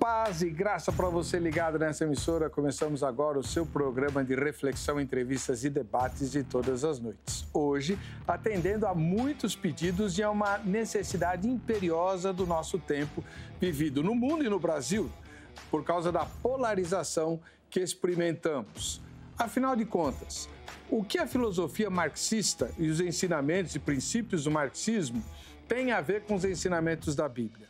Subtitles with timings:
[0.00, 2.48] Paz e graça para você ligado nessa emissora.
[2.48, 7.46] Começamos agora o seu programa de reflexão, entrevistas e debates de todas as noites.
[7.52, 13.22] Hoje, atendendo a muitos pedidos e a uma necessidade imperiosa do nosso tempo
[13.60, 15.10] vivido no mundo e no Brasil,
[15.70, 17.38] por causa da polarização
[17.68, 19.02] que experimentamos.
[19.38, 20.48] Afinal de contas,
[20.88, 25.22] o que a filosofia marxista e os ensinamentos e princípios do marxismo
[25.68, 27.69] têm a ver com os ensinamentos da Bíblia?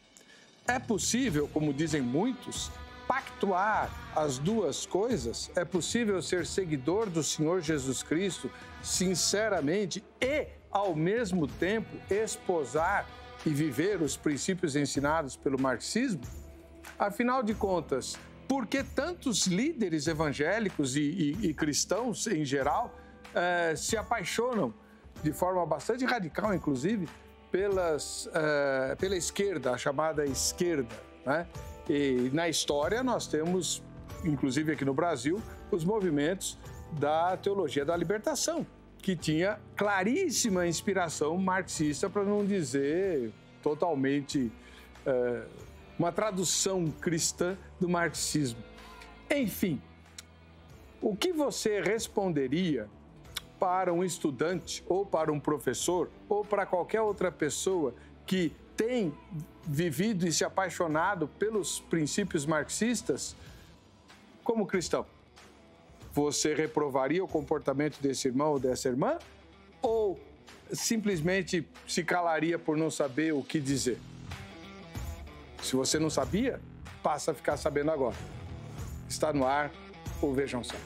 [0.67, 2.71] É possível, como dizem muitos,
[3.09, 5.51] pactuar as duas coisas?
[5.57, 8.51] É possível ser seguidor do Senhor Jesus Cristo
[8.83, 13.07] sinceramente e, ao mesmo tempo, esposar
[13.45, 16.23] e viver os princípios ensinados pelo marxismo?
[16.99, 22.95] Afinal de contas, por que tantos líderes evangélicos e, e, e cristãos em geral
[23.35, 24.75] eh, se apaixonam
[25.23, 27.09] de forma bastante radical, inclusive,
[27.51, 30.95] pelas, uh, pela esquerda, a chamada esquerda.
[31.25, 31.47] Né?
[31.89, 33.83] E na história nós temos,
[34.25, 35.41] inclusive aqui no Brasil,
[35.71, 36.59] os movimentos
[36.93, 38.67] da teologia da libertação,
[38.99, 44.53] que tinha claríssima inspiração marxista, para não dizer totalmente
[45.07, 45.49] uh,
[45.99, 48.63] uma tradução cristã do marxismo.
[49.31, 49.81] Enfim,
[51.01, 52.89] o que você responderia
[53.61, 57.95] para um estudante ou para um professor ou para qualquer outra pessoa
[58.27, 59.15] que tem
[59.63, 63.37] vivido e se apaixonado pelos princípios marxistas
[64.43, 65.05] como cristão?
[66.15, 69.19] Você reprovaria o comportamento desse irmão ou dessa irmã?
[69.83, 70.19] Ou
[70.73, 73.99] simplesmente se calaria por não saber o que dizer?
[75.63, 76.61] Se você não sabia,
[77.03, 78.17] passa a ficar sabendo agora.
[79.09, 79.71] Está no ar
[80.23, 80.77] ou vejam só.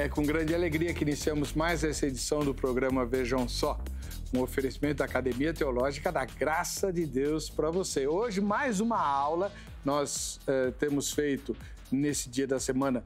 [0.00, 3.78] É com grande alegria que iniciamos mais essa edição do programa Vejam Só,
[4.32, 8.06] um oferecimento da Academia Teológica da Graça de Deus para você.
[8.06, 9.52] Hoje, mais uma aula,
[9.84, 11.54] nós eh, temos feito
[11.92, 13.04] nesse dia da semana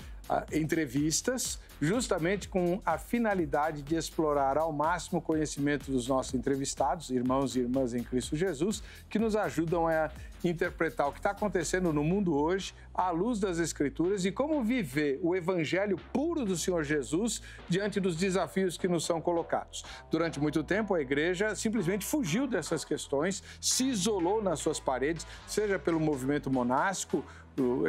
[0.53, 7.57] entrevistas, justamente com a finalidade de explorar ao máximo o conhecimento dos nossos entrevistados, irmãos
[7.57, 10.11] e irmãs em Cristo Jesus, que nos ajudam a
[10.43, 15.19] interpretar o que está acontecendo no mundo hoje à luz das Escrituras e como viver
[15.23, 19.85] o evangelho puro do Senhor Jesus diante dos desafios que nos são colocados.
[20.11, 25.79] Durante muito tempo, a igreja simplesmente fugiu dessas questões, se isolou nas suas paredes, seja
[25.79, 27.25] pelo movimento monástico,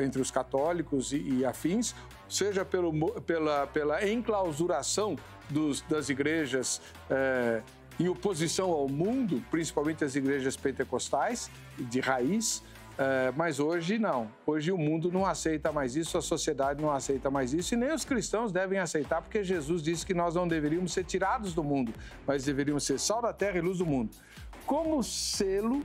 [0.02, 1.96] entre os católicos e, afins,
[2.29, 5.18] seja pelo, pela, pela enclausuração
[5.50, 7.62] dos, das igrejas é,
[8.00, 12.64] em oposição ao mundo, principalmente as igrejas pentecostais de raiz,
[12.97, 14.31] é, mas hoje não.
[14.47, 17.91] Hoje o mundo não aceita mais isso, a sociedade não aceita mais isso e nem
[17.91, 21.94] os cristãos devem aceitar, porque Jesus disse que nós não deveríamos ser tirados do mundo,
[22.25, 24.16] mas deveríamos ser sal da terra e luz do mundo.
[24.66, 25.84] Como selo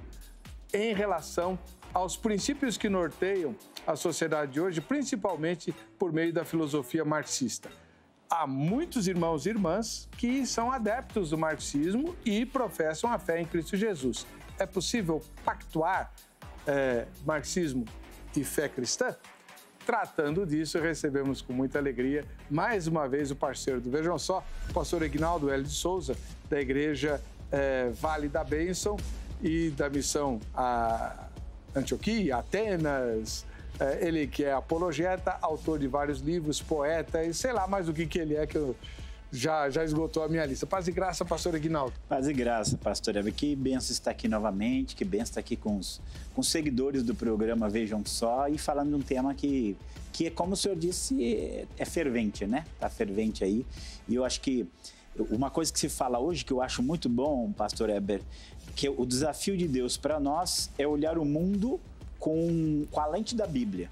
[0.72, 1.58] em relação
[1.92, 3.54] aos princípios que norteiam
[3.86, 7.70] a sociedade de hoje, principalmente por meio da filosofia marxista.
[8.28, 13.44] Há muitos irmãos e irmãs que são adeptos do marxismo e professam a fé em
[13.44, 14.24] Cristo Jesus.
[14.58, 16.12] É possível pactuar
[16.66, 17.84] é, marxismo
[18.36, 19.16] e fé cristã?
[19.84, 24.72] Tratando disso, recebemos com muita alegria mais uma vez o parceiro do Vejam Só, o
[24.72, 25.64] pastor Ignaldo L.
[25.64, 26.16] de Souza,
[26.48, 28.96] da Igreja é, Vale da Bênção
[29.42, 31.29] e da missão a
[31.74, 33.46] Antioquia, Atenas.
[33.78, 37.94] É, ele que é apologeta, autor de vários livros, poeta e sei lá mais o
[37.94, 38.76] que, que ele é que eu
[39.32, 40.66] já, já esgotou a minha lista.
[40.66, 41.94] Paz e graça, pastor Aguinaldo.
[42.08, 43.30] Paz e graça, pastor Eva.
[43.30, 46.00] Que benção estar aqui novamente, que benção estar aqui com os,
[46.34, 49.76] com os seguidores do programa Vejam Só e falando de um tema que,
[50.12, 52.64] que é, como o senhor disse, é fervente, né?
[52.74, 53.64] Está fervente aí.
[54.08, 54.68] E eu acho que
[55.30, 58.22] uma coisa que se fala hoje, que eu acho muito bom, pastor Eber,
[58.80, 61.78] que o desafio de Deus para nós é olhar o mundo
[62.18, 63.90] com, com a lente da Bíblia.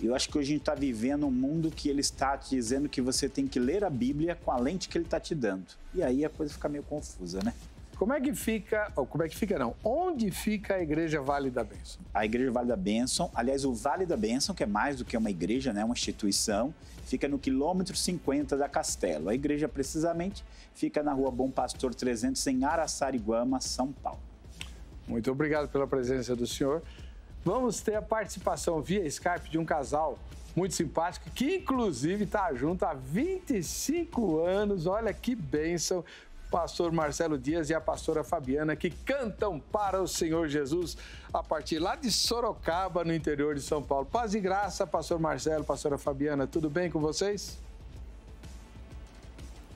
[0.00, 2.88] Eu acho que hoje a gente está vivendo um mundo que ele está te dizendo
[2.88, 5.66] que você tem que ler a Bíblia com a lente que ele está te dando.
[5.92, 7.52] E aí a coisa fica meio confusa, né?
[7.96, 11.50] Como é que fica, ou como é que fica não, onde fica a Igreja Vale
[11.50, 12.00] da Bênção?
[12.14, 15.16] A Igreja Vale da Bênção, aliás, o Vale da Bênção, que é mais do que
[15.16, 16.72] uma igreja, né, uma instituição,
[17.04, 19.28] fica no quilômetro 50 da Castelo.
[19.28, 20.44] A igreja, precisamente,
[20.74, 24.20] fica na rua Bom Pastor 300, em Araçariguama, São Paulo.
[25.06, 26.82] Muito obrigado pela presença do senhor.
[27.44, 30.18] Vamos ter a participação via Skype de um casal
[30.54, 34.86] muito simpático, que inclusive está junto há 25 anos.
[34.86, 36.04] Olha que bênção
[36.52, 40.98] pastor Marcelo Dias e a pastora Fabiana, que cantam para o Senhor Jesus
[41.32, 44.04] a partir lá de Sorocaba, no interior de São Paulo.
[44.04, 47.58] Paz e graça, pastor Marcelo, pastora Fabiana, tudo bem com vocês?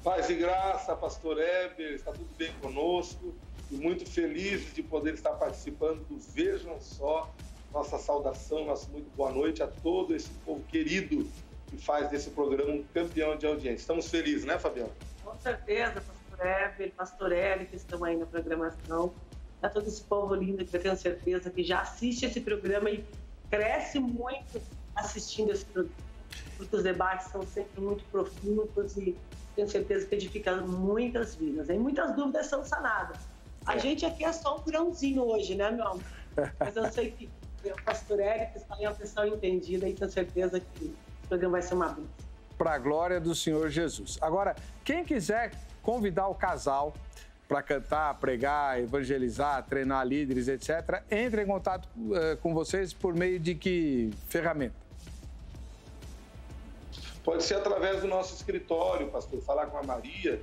[0.04, 3.34] Paz e graça, pastor Heber, está tudo bem conosco
[3.70, 7.32] e muito felizes de poder estar participando do Vejam Só.
[7.72, 11.26] Nossa saudação, nossa muito boa noite a todo esse povo querido
[11.68, 13.80] que faz desse programa um campeão de audiência.
[13.80, 14.92] Estamos felizes, né, Fabiana?
[15.24, 19.12] Com certeza, pastor Ever, Pastor Eli, que estão aí na programação,
[19.62, 23.04] a todo esse povo lindo que eu tenho certeza que já assiste esse programa e
[23.50, 24.60] cresce muito
[24.94, 25.96] assistindo esse programa,
[26.56, 29.16] porque os debates são sempre muito profundos e
[29.54, 31.68] tenho certeza que edificam muitas vidas.
[31.68, 33.18] E muitas dúvidas são sanadas.
[33.64, 33.78] A é.
[33.78, 36.02] gente aqui é só um grãozinho hoje, né, meu amor?
[36.60, 37.28] Mas eu sei que
[37.64, 40.84] o pastor Eric está em uma pessoa entendida e tenho certeza que
[41.24, 42.26] o programa vai ser uma bênção.
[42.56, 44.18] Para a glória do Senhor Jesus.
[44.20, 44.54] Agora,
[44.84, 45.52] quem quiser
[45.86, 46.92] convidar o casal
[47.46, 53.38] para cantar, pregar, evangelizar, treinar líderes, etc., entre em contato uh, com vocês por meio
[53.38, 54.74] de que ferramenta?
[57.22, 60.40] Pode ser através do nosso escritório, pastor, falar com a Maria.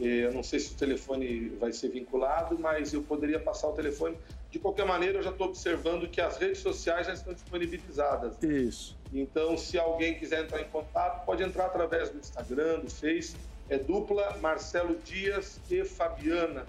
[0.00, 3.72] Eh, eu não sei se o telefone vai ser vinculado, mas eu poderia passar o
[3.72, 4.16] telefone.
[4.50, 8.40] De qualquer maneira, eu já estou observando que as redes sociais já estão disponibilizadas.
[8.42, 8.96] Isso.
[9.12, 13.36] Então, se alguém quiser entrar em contato, pode entrar através do Instagram, do Face
[13.68, 16.66] é dupla Marcelo Dias e Fabiana.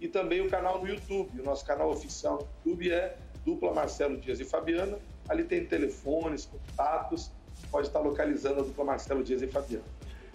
[0.00, 1.40] E também o canal no YouTube.
[1.40, 4.98] O nosso canal oficial no YouTube é dupla Marcelo Dias e Fabiana.
[5.28, 7.30] Ali tem telefones, contatos.
[7.70, 9.84] Pode estar localizando a dupla Marcelo Dias e Fabiana.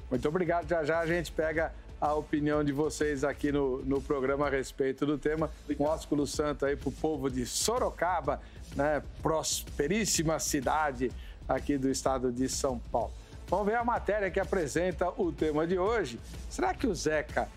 [0.09, 0.67] Muito obrigado.
[0.67, 5.05] Já já a gente pega a opinião de vocês aqui no, no programa a respeito
[5.05, 5.49] do tema.
[5.79, 8.41] Um ósculo santo aí para o povo de Sorocaba,
[8.75, 9.01] né?
[9.21, 11.09] prosperíssima cidade
[11.47, 13.13] aqui do estado de São Paulo.
[13.53, 16.19] Vamos ver a matéria que apresenta o tema de hoje.
[16.49, 17.47] Será que o Zeca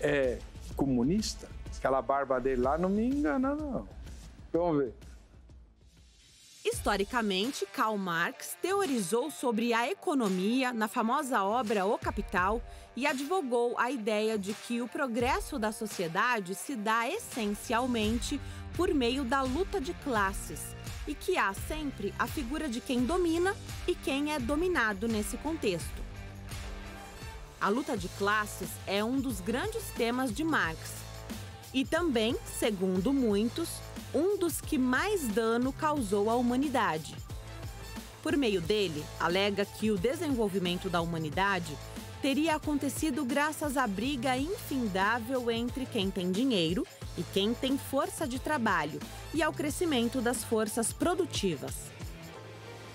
[0.00, 0.38] é
[0.74, 1.46] comunista?
[1.76, 3.86] Aquela barba dele lá não me engana, não.
[4.50, 4.94] Vamos ver.
[6.64, 12.62] Historicamente, Karl Marx teorizou sobre a economia na famosa obra O Capital
[12.96, 18.40] e advogou a ideia de que o progresso da sociedade se dá essencialmente
[18.74, 20.74] por meio da luta de classes
[21.06, 23.54] e que há sempre a figura de quem domina
[23.86, 26.02] e quem é dominado nesse contexto.
[27.60, 31.02] A luta de classes é um dos grandes temas de Marx
[31.72, 33.68] e também, segundo muitos,
[34.14, 37.14] um dos que mais dano causou à humanidade.
[38.22, 41.76] Por meio dele, alega que o desenvolvimento da humanidade
[42.20, 48.38] teria acontecido graças à briga infindável entre quem tem dinheiro e quem tem força de
[48.38, 49.00] trabalho
[49.34, 51.92] e ao crescimento das forças produtivas.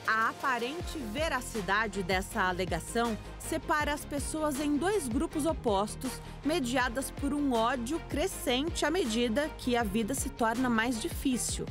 [0.07, 7.51] A aparente veracidade dessa alegação separa as pessoas em dois grupos opostos, mediadas por um
[7.51, 11.65] ódio crescente à medida que a vida se torna mais difícil.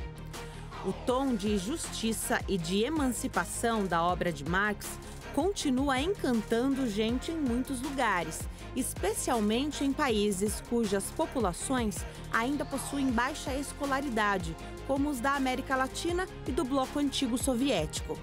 [0.85, 4.87] O tom de justiça e de emancipação da obra de Marx
[5.35, 8.41] continua encantando gente em muitos lugares,
[8.77, 14.55] especialmente em países cujas populações ainda possuem baixa escolaridade,
[14.87, 18.19] como os da América Latina e do bloco antigo soviético.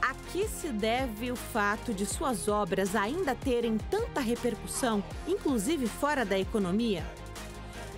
[0.00, 6.24] A que se deve o fato de suas obras ainda terem tanta repercussão, inclusive fora
[6.24, 7.04] da economia?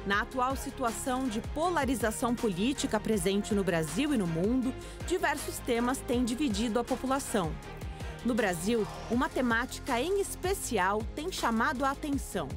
[0.06, 4.74] Na atual situação de polarização política presente no Brasil e no mundo,
[5.06, 7.52] diversos temas têm dividido a população.
[8.22, 12.48] No Brasil, uma temática em especial tem chamado a atenção.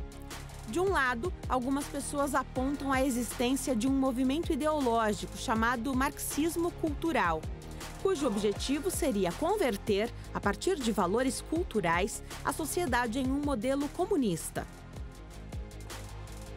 [0.67, 7.41] De um lado, algumas pessoas apontam a existência de um movimento ideológico chamado marxismo cultural,
[8.01, 14.67] cujo objetivo seria converter, a partir de valores culturais, a sociedade em um modelo comunista.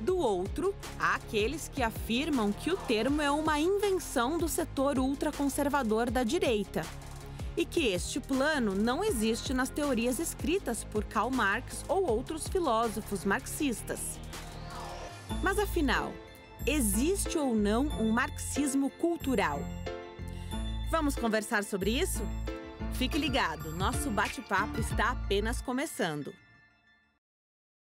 [0.01, 6.11] Do outro, há aqueles que afirmam que o termo é uma invenção do setor ultraconservador
[6.11, 6.85] da direita
[7.57, 13.25] e que este plano não existe nas teorias escritas por Karl Marx ou outros filósofos
[13.25, 14.21] marxistas.
[15.43, 16.13] Mas afinal,
[16.67, 19.61] existe ou não um marxismo cultural?
[20.91, 22.23] Vamos conversar sobre isso?
[22.95, 26.33] Fique ligado, nosso bate-papo está apenas começando.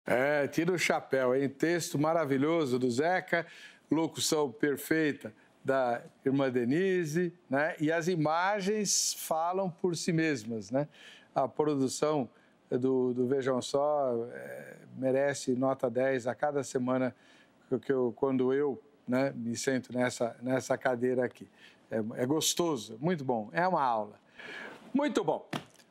[0.06, 1.48] É, tira o chapéu, hein?
[1.48, 3.46] Texto maravilhoso do Zeca,
[3.92, 5.34] locução perfeita
[5.70, 7.76] da irmã Denise, né?
[7.80, 10.88] E as imagens falam por si mesmas, né?
[11.36, 12.28] A produção
[12.72, 17.16] do, do Vejam Só é, merece nota 10 a cada semana
[17.86, 21.48] que eu, quando eu né, me sento nessa, nessa cadeira aqui.
[21.92, 24.20] É, é gostoso, muito bom, é uma aula.
[24.92, 25.48] Muito bom.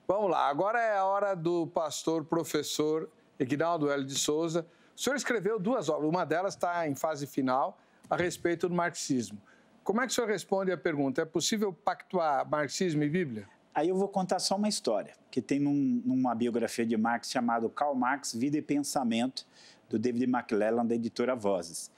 [0.09, 3.09] Vamos lá, agora é a hora do pastor professor
[3.39, 4.05] Ignaldo L.
[4.05, 4.67] de Souza.
[4.97, 7.79] O senhor escreveu duas obras, uma delas está em fase final,
[8.11, 9.41] a respeito do marxismo.
[9.88, 11.23] Como é que o senhor responde à pergunta?
[11.23, 13.49] É possível pactuar marxismo e Bíblia?
[13.75, 17.71] Aí eu vou contar só uma história, que tem num, numa biografia de Marx chamado
[17.71, 19.47] Karl Marx, Vida e Pensamento,
[19.88, 21.90] do David McClellan, da editora Vozes.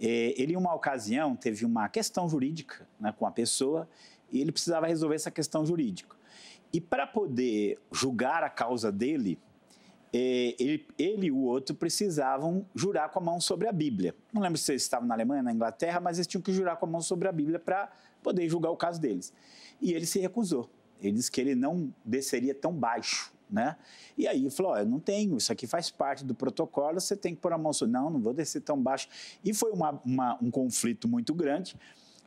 [0.00, 3.88] É, ele, em uma ocasião, teve uma questão jurídica né, com a pessoa
[4.32, 6.16] e ele precisava resolver essa questão jurídica.
[6.72, 9.38] E para poder julgar a causa dele,
[10.12, 14.14] ele, ele, e o outro precisavam jurar com a mão sobre a Bíblia.
[14.32, 16.86] Não lembro se eles estavam na Alemanha, na Inglaterra, mas eles tinham que jurar com
[16.86, 17.90] a mão sobre a Bíblia para
[18.22, 19.32] poder julgar o caso deles.
[19.80, 20.70] E ele se recusou.
[21.00, 23.32] Ele disse que ele não desceria tão baixo.
[23.50, 23.76] Né?
[24.16, 27.34] E aí falou: oh, eu não tenho, isso aqui faz parte do protocolo, você tem
[27.34, 27.94] que pôr a mão sobre.
[27.94, 29.08] Não, não vou descer tão baixo.
[29.42, 31.74] E foi uma, uma, um conflito muito grande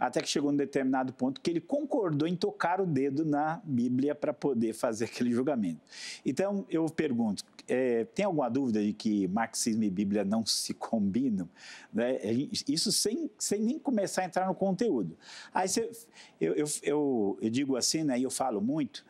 [0.02, 4.16] até que chegou um determinado ponto que ele concordou em tocar o dedo na Bíblia
[4.16, 5.80] para poder fazer aquele julgamento.
[6.26, 11.48] Então, eu pergunto, é, tem alguma dúvida de que marxismo e Bíblia não se combinam?
[11.94, 12.20] Né?
[12.68, 15.16] Isso sem, sem nem começar a entrar no conteúdo.
[15.54, 15.92] Aí você,
[16.40, 19.06] eu, eu, eu, eu digo assim, né, e eu falo muito,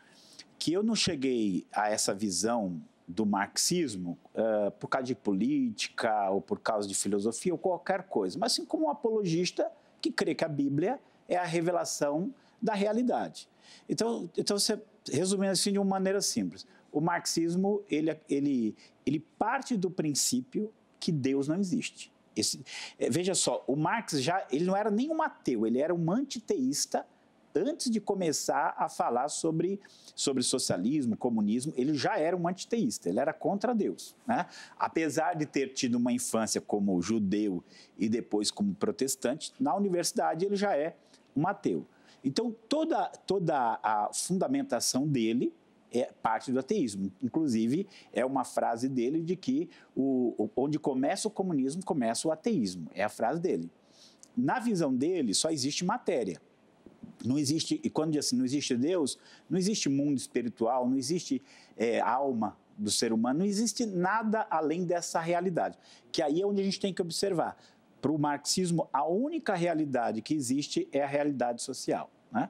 [0.58, 6.42] que eu não cheguei a essa visão do marxismo uh, por causa de política ou
[6.42, 9.70] por causa de filosofia ou qualquer coisa, mas sim como um apologista
[10.02, 13.48] que crê que a Bíblia é a revelação da realidade.
[13.88, 14.78] Então, então você,
[15.10, 21.10] resumindo assim de uma maneira simples, o marxismo ele, ele, ele parte do princípio que
[21.10, 22.12] Deus não existe.
[22.34, 22.62] Esse,
[22.98, 26.10] é, veja só, o Marx já ele não era nem um ateu, ele era um
[26.10, 27.06] antiteísta
[27.54, 29.80] antes de começar a falar sobre,
[30.14, 34.14] sobre socialismo, comunismo, ele já era um antiteísta, ele era contra Deus.
[34.26, 34.46] Né?
[34.78, 37.62] Apesar de ter tido uma infância como judeu
[37.98, 40.96] e depois como protestante, na universidade ele já é
[41.36, 41.86] um ateu.
[42.24, 45.52] Então, toda, toda a fundamentação dele
[45.90, 47.12] é parte do ateísmo.
[47.22, 52.88] Inclusive, é uma frase dele de que o, onde começa o comunismo, começa o ateísmo.
[52.94, 53.70] É a frase dele.
[54.36, 56.40] Na visão dele, só existe matéria.
[57.24, 61.42] Não existe, e quando diz assim, não existe Deus, não existe mundo espiritual, não existe
[61.76, 65.78] é, alma do ser humano, não existe nada além dessa realidade.
[66.10, 67.56] Que aí é onde a gente tem que observar.
[68.00, 72.10] Para o marxismo, a única realidade que existe é a realidade social.
[72.32, 72.48] Né?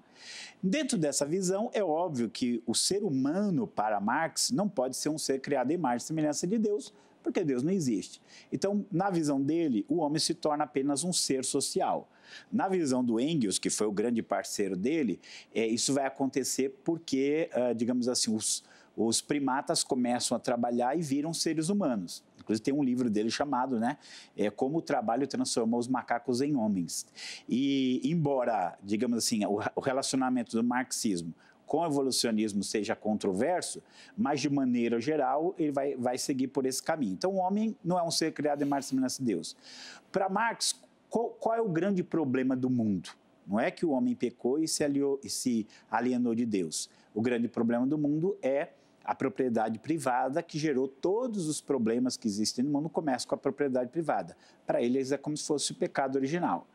[0.63, 5.19] Dentro dessa visão, é óbvio que o ser humano, para Marx, não pode ser um
[5.19, 8.21] ser criado em imagem e semelhança de Deus, porque Deus não existe.
[8.51, 12.09] Então, na visão dele, o homem se torna apenas um ser social.
[12.51, 15.21] Na visão do Engels, que foi o grande parceiro dele,
[15.55, 18.65] é, isso vai acontecer porque, uh, digamos assim, os,
[18.97, 22.25] os primatas começam a trabalhar e viram seres humanos.
[22.41, 23.97] Inclusive tem um livro dele chamado, né,
[24.37, 27.07] é, Como o Trabalho Transformou os Macacos em Homens.
[27.49, 31.33] E embora, digamos assim, o, o relacionamento do marxismo
[31.73, 33.83] com o evolucionismo seja controverso,
[34.15, 37.15] mas de maneira geral ele vai, vai seguir por esse caminho.
[37.15, 39.57] Então o homem não é um ser criado em mais semelhança de Deus.
[40.11, 40.79] Para Marx,
[41.13, 43.11] qual, qual, é o grande problema do mundo?
[43.47, 46.89] Não é que o homem pecou e se, aliou, e se alienou de Deus.
[47.15, 48.71] O grande problema do mundo é
[49.05, 53.39] a propriedade privada que gerou todos os problemas que existem no mundo começa com a
[53.39, 54.35] propriedade privada.
[54.67, 56.67] Para eles é como se fosse o pecado original.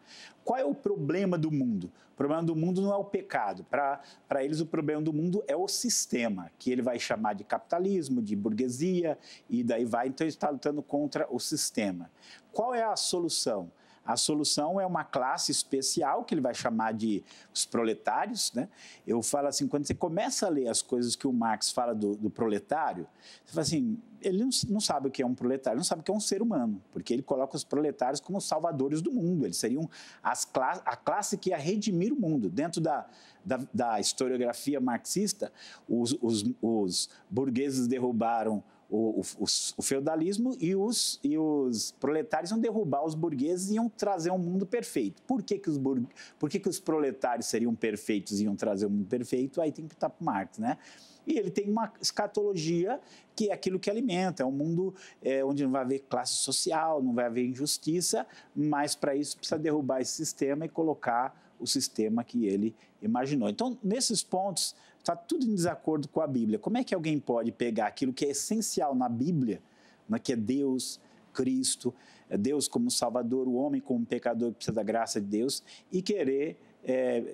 [0.44, 1.92] Qual é o problema do mundo?
[2.14, 3.64] O problema do mundo não é o pecado.
[3.64, 8.22] Para eles, o problema do mundo é o sistema, que ele vai chamar de capitalismo,
[8.22, 9.18] de burguesia,
[9.50, 10.10] e daí vai.
[10.10, 12.12] Então, ele está lutando contra o sistema.
[12.52, 13.72] Qual é a solução?
[14.08, 17.22] A solução é uma classe especial que ele vai chamar de
[17.54, 18.54] os proletários.
[18.54, 18.70] Né?
[19.06, 22.16] Eu falo assim, quando você começa a ler as coisas que o Marx fala do,
[22.16, 23.06] do proletário,
[23.44, 26.04] você fala assim, ele não, não, sabe o que é um proletário, não sabe o
[26.04, 29.46] que é um ser humano, porque ele coloca os proletários como salvadores do mundo.
[29.46, 29.90] Eles seriam
[30.24, 30.50] as
[30.86, 32.50] a classe que ia redimir o mundo.
[32.50, 33.06] Dentro da,
[33.46, 35.52] da, da historiografia marxista,
[35.88, 39.46] os, os, os burgueses derrubaram o, o,
[39.78, 44.38] o, feudalismo e os, e os proletários iam derrubar os burgueses e iam trazer um
[44.38, 45.22] mundo perfeito.
[45.24, 46.02] Por que, que, os, bur,
[46.40, 49.62] por que, que os proletários seriam perfeitos e iam trazer um mundo perfeito?
[49.62, 50.78] Aí tem que estar para Marx, né?
[51.26, 53.02] E ele tem uma escatologia
[53.36, 57.04] que é aquilo que alimenta, é um mundo é, onde não vai haver classe social,
[57.04, 58.26] não vai haver injustiça,
[58.56, 63.50] mas para isso precisa derrubar esse sistema e colocar o sistema que ele imaginou.
[63.50, 64.74] Então, nesses pontos,
[65.08, 66.60] está tudo em desacordo com a Bíblia.
[66.60, 69.62] Como é que alguém pode pegar aquilo que é essencial na Bíblia,
[70.08, 71.00] né, que é Deus,
[71.32, 71.94] Cristo,
[72.30, 76.02] é Deus como Salvador, o homem como pecador que precisa da graça de Deus, e
[76.02, 77.34] querer é,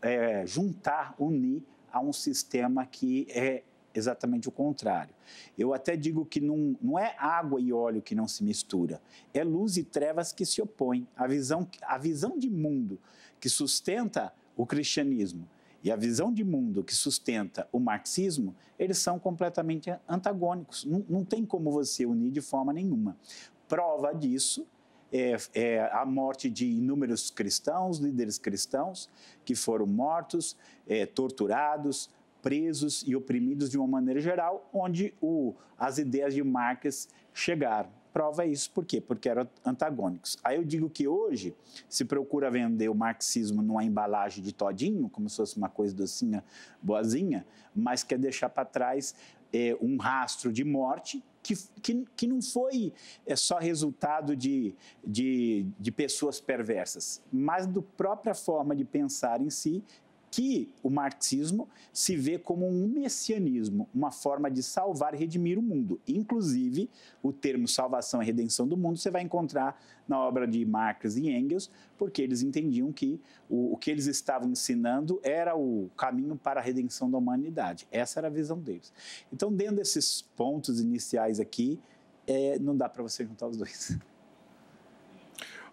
[0.00, 3.62] é, juntar, unir a um sistema que é
[3.94, 5.14] exatamente o contrário.
[5.58, 9.00] Eu até digo que não, não é água e óleo que não se mistura,
[9.34, 11.06] é luz e trevas que se opõem.
[11.14, 12.98] A visão, a visão de mundo
[13.38, 15.46] que sustenta o cristianismo
[15.84, 20.86] e a visão de mundo que sustenta o marxismo, eles são completamente antagônicos.
[20.86, 23.18] Não, não tem como você unir de forma nenhuma.
[23.68, 24.66] Prova disso
[25.12, 29.10] é, é, a morte de inúmeros cristãos, líderes cristãos,
[29.44, 30.56] que foram mortos,
[30.88, 32.10] é, torturados,
[32.40, 37.90] presos e oprimidos de uma maneira geral, onde o, as ideias de Marx chegaram.
[38.14, 39.00] Prova isso, por quê?
[39.00, 40.38] Porque eram antagônicos.
[40.44, 41.52] Aí eu digo que hoje
[41.88, 46.44] se procura vender o marxismo numa embalagem de todinho, como se fosse uma coisa docinha,
[46.80, 47.44] boazinha,
[47.74, 49.16] mas quer deixar para trás
[49.52, 52.92] é, um rastro de morte que, que, que não foi
[53.26, 59.50] é, só resultado de, de, de pessoas perversas, mas da própria forma de pensar em
[59.50, 59.82] si
[60.34, 65.62] que o marxismo se vê como um messianismo, uma forma de salvar e redimir o
[65.62, 66.00] mundo.
[66.08, 66.90] Inclusive,
[67.22, 71.30] o termo salvação e redenção do mundo você vai encontrar na obra de Marx e
[71.30, 76.58] Engels, porque eles entendiam que o, o que eles estavam ensinando era o caminho para
[76.58, 77.86] a redenção da humanidade.
[77.92, 78.92] Essa era a visão deles.
[79.32, 81.78] Então, dentro desses pontos iniciais aqui,
[82.26, 83.96] é, não dá para você juntar os dois.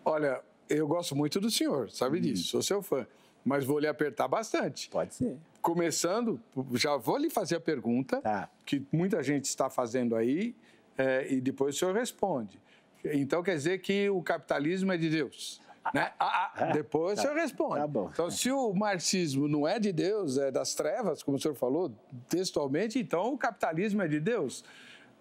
[0.05, 0.39] Olha,
[0.69, 2.21] eu gosto muito do senhor, sabe hum.
[2.21, 3.07] disso, sou seu fã
[3.43, 4.89] mas vou lhe apertar bastante.
[4.89, 5.37] Pode ser.
[5.61, 6.39] Começando,
[6.73, 8.49] já vou lhe fazer a pergunta tá.
[8.65, 10.55] que muita gente está fazendo aí
[10.97, 12.59] é, e depois o senhor responde.
[13.03, 15.61] Então quer dizer que o capitalismo é de Deus?
[15.93, 16.11] Né?
[16.19, 17.21] Ah, ah, depois tá.
[17.21, 17.91] o senhor responde.
[17.91, 18.09] Tá.
[18.11, 21.91] Então, se o marxismo não é de Deus, é das trevas, como o senhor falou
[22.29, 24.63] textualmente, então o capitalismo é de Deus.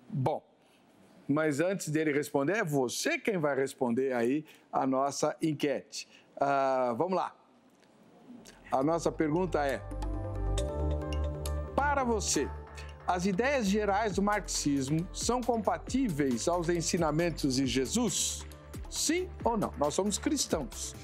[0.08, 0.42] Bom,
[1.26, 6.06] mas antes dele responder, é você quem vai responder aí a nossa enquete.
[6.36, 7.34] Uh, vamos lá.
[8.70, 9.82] A nossa pergunta é:
[11.74, 12.48] para você,
[13.06, 18.46] as ideias gerais do marxismo são compatíveis aos ensinamentos de Jesus?
[18.88, 19.72] Sim ou não?
[19.78, 20.94] Nós somos cristãos.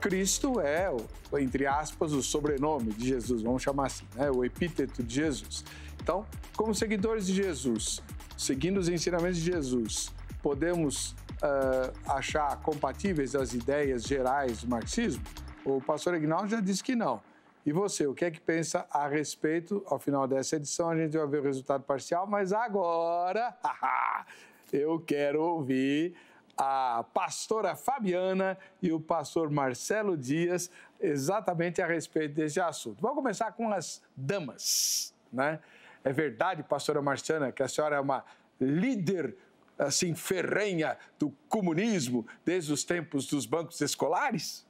[0.00, 0.90] Cristo é,
[1.38, 4.30] entre aspas, o sobrenome de Jesus, vamos chamar assim, né?
[4.30, 5.62] o epíteto de Jesus.
[6.02, 6.24] Então,
[6.56, 8.00] como seguidores de Jesus,
[8.36, 10.10] seguindo os ensinamentos de Jesus,
[10.42, 11.10] podemos
[11.42, 15.22] uh, achar compatíveis as ideias gerais do marxismo?
[15.64, 17.22] O pastor Ignaldo já disse que não.
[17.66, 19.82] E você, o que é que pensa a respeito?
[19.86, 23.54] Ao final dessa edição, a gente vai ver o resultado parcial, mas agora
[24.72, 26.14] eu quero ouvir
[26.56, 33.00] a pastora Fabiana e o pastor Marcelo Dias exatamente a respeito desse assunto.
[33.00, 35.60] Vamos começar com as damas, né?
[36.02, 38.24] É verdade, pastora Marciana, que a senhora é uma
[38.58, 39.36] líder
[39.78, 44.66] assim ferrenha do comunismo desde os tempos dos bancos escolares?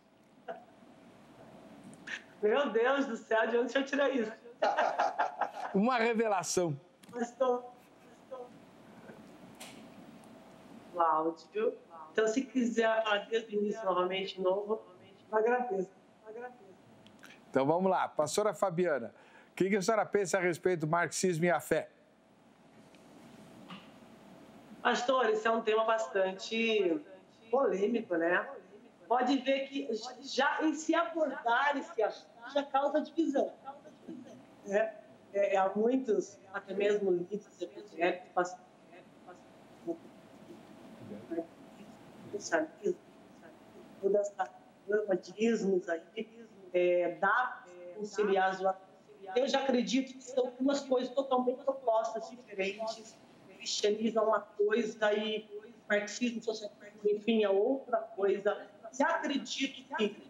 [2.43, 4.33] Meu Deus do céu, de onde você tira isso?
[5.75, 6.79] Uma revelação.
[7.11, 7.65] Pastor.
[10.95, 11.77] O áudio.
[12.13, 14.83] Então, se quiser falar desde o início novamente, novo,
[15.31, 15.91] agradeço.
[17.49, 18.09] Então, vamos lá.
[18.09, 19.15] Pastora Fabiana,
[19.51, 21.91] o que a senhora pensa a respeito do marxismo e a fé?
[24.83, 27.01] Pastor, esse é um tema bastante
[27.51, 28.49] polêmico, né?
[29.07, 29.89] Pode ver que
[30.23, 33.53] já em se abordar esse assunto, já causa divisão.
[34.67, 34.95] É,
[35.33, 38.59] é, há muitos, até mesmo líderes evangélicos, passam
[44.01, 44.51] toda essa
[44.89, 46.29] gama de ismos aí,
[46.73, 47.65] é, dá
[47.97, 48.77] conciliar as
[49.37, 53.17] Eu já acredito que são duas coisas totalmente opostas, diferentes.
[53.49, 56.41] O cristianismo é uma coisa e o marxismo,
[57.05, 58.67] enfim, é outra coisa.
[58.93, 60.30] Já acredito que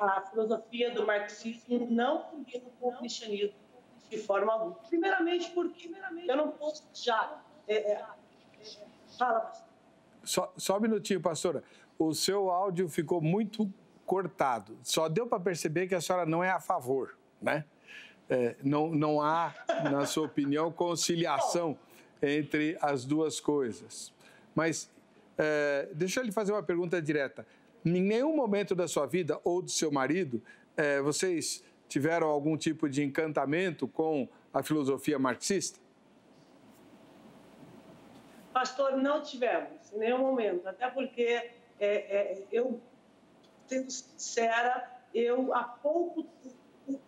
[0.00, 3.54] a filosofia do marxismo não combina com o cristianismo
[4.10, 4.74] de forma alguma.
[4.88, 5.90] Primeiramente, porque
[6.26, 7.42] eu não posso já.
[7.66, 8.04] É, é,
[9.18, 9.52] fala.
[10.24, 11.62] Só, só um minutinho, pastora.
[11.98, 13.70] O seu áudio ficou muito
[14.06, 14.78] cortado.
[14.82, 17.64] Só deu para perceber que a senhora não é a favor, né?
[18.30, 19.54] É, não, não há,
[19.90, 21.78] na sua opinião, conciliação
[22.22, 24.12] entre as duas coisas.
[24.54, 24.90] Mas
[25.36, 27.46] é, deixa eu lhe fazer uma pergunta direta.
[27.96, 30.42] Em nenhum momento da sua vida ou do seu marido,
[30.76, 35.80] é, vocês tiveram algum tipo de encantamento com a filosofia marxista?
[38.52, 40.66] Pastor, não tivemos, em nenhum momento.
[40.66, 42.80] Até porque, é, é, eu,
[43.66, 47.00] sendo sincera, eu há pouco tempo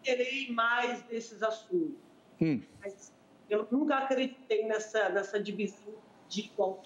[0.00, 1.96] interei mais desses assuntos.
[2.40, 2.60] Hum.
[2.80, 3.12] Mas
[3.48, 5.94] eu nunca acreditei nessa, nessa divisão
[6.28, 6.82] de igual.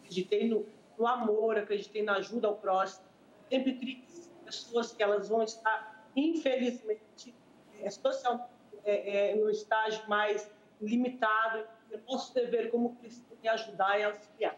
[0.00, 0.64] Acreditei no,
[0.98, 3.06] no amor, acreditei na ajuda ao próximo.
[3.50, 4.04] Sempre criei
[4.44, 7.34] pessoas que elas vão estar, infelizmente,
[7.80, 8.50] é, social,
[8.84, 11.66] é, é, no estágio mais limitado.
[11.90, 14.56] Eu posso dever como cristão e ajudar e auxiliar.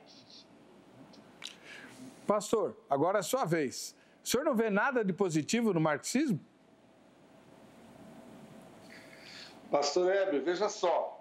[2.26, 3.96] Pastor, agora é a sua vez.
[4.22, 6.38] O senhor não vê nada de positivo no marxismo?
[9.70, 11.18] Pastor Heber, veja só.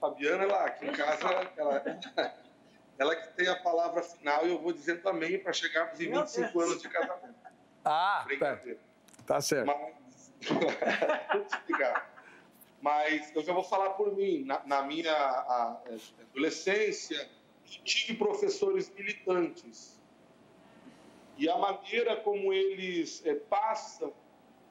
[0.00, 1.82] Fabiana, ela aqui em casa, ela,
[3.00, 6.60] ela que tem a palavra final e eu vou dizendo também para chegarmos em 25
[6.60, 7.34] anos de casamento.
[7.82, 8.60] Ah, tá,
[9.26, 9.66] tá certo.
[9.66, 9.94] Mas,
[12.82, 14.44] Mas eu já vou falar por mim.
[14.44, 15.80] Na, na minha a, a
[16.30, 17.26] adolescência,
[17.64, 19.98] tive professores militantes.
[21.38, 24.12] E a maneira como eles é, passam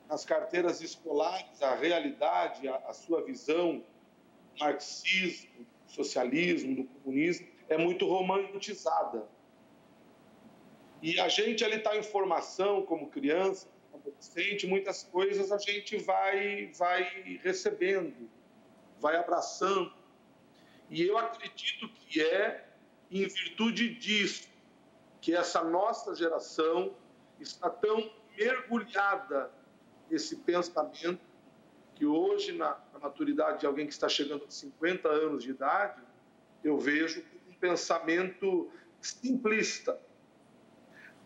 [0.08, 7.59] nas carteiras escolares a realidade, a, a sua visão do marxismo, do socialismo, do comunismo,
[7.70, 9.28] é muito romantizada.
[11.02, 16.72] E a gente ali está em formação como criança, adolescente, muitas coisas a gente vai,
[16.78, 18.30] vai recebendo,
[19.00, 19.94] vai abraçando.
[20.90, 22.66] E eu acredito que é
[23.10, 24.50] em virtude disso
[25.22, 26.94] que essa nossa geração
[27.40, 29.52] está tão mergulhada
[30.10, 31.20] nesse pensamento
[31.96, 36.02] que hoje, na, maturidade de alguém que está chegando a 50 anos de idade,
[36.64, 37.24] eu vejo
[37.60, 40.00] pensamento simplista.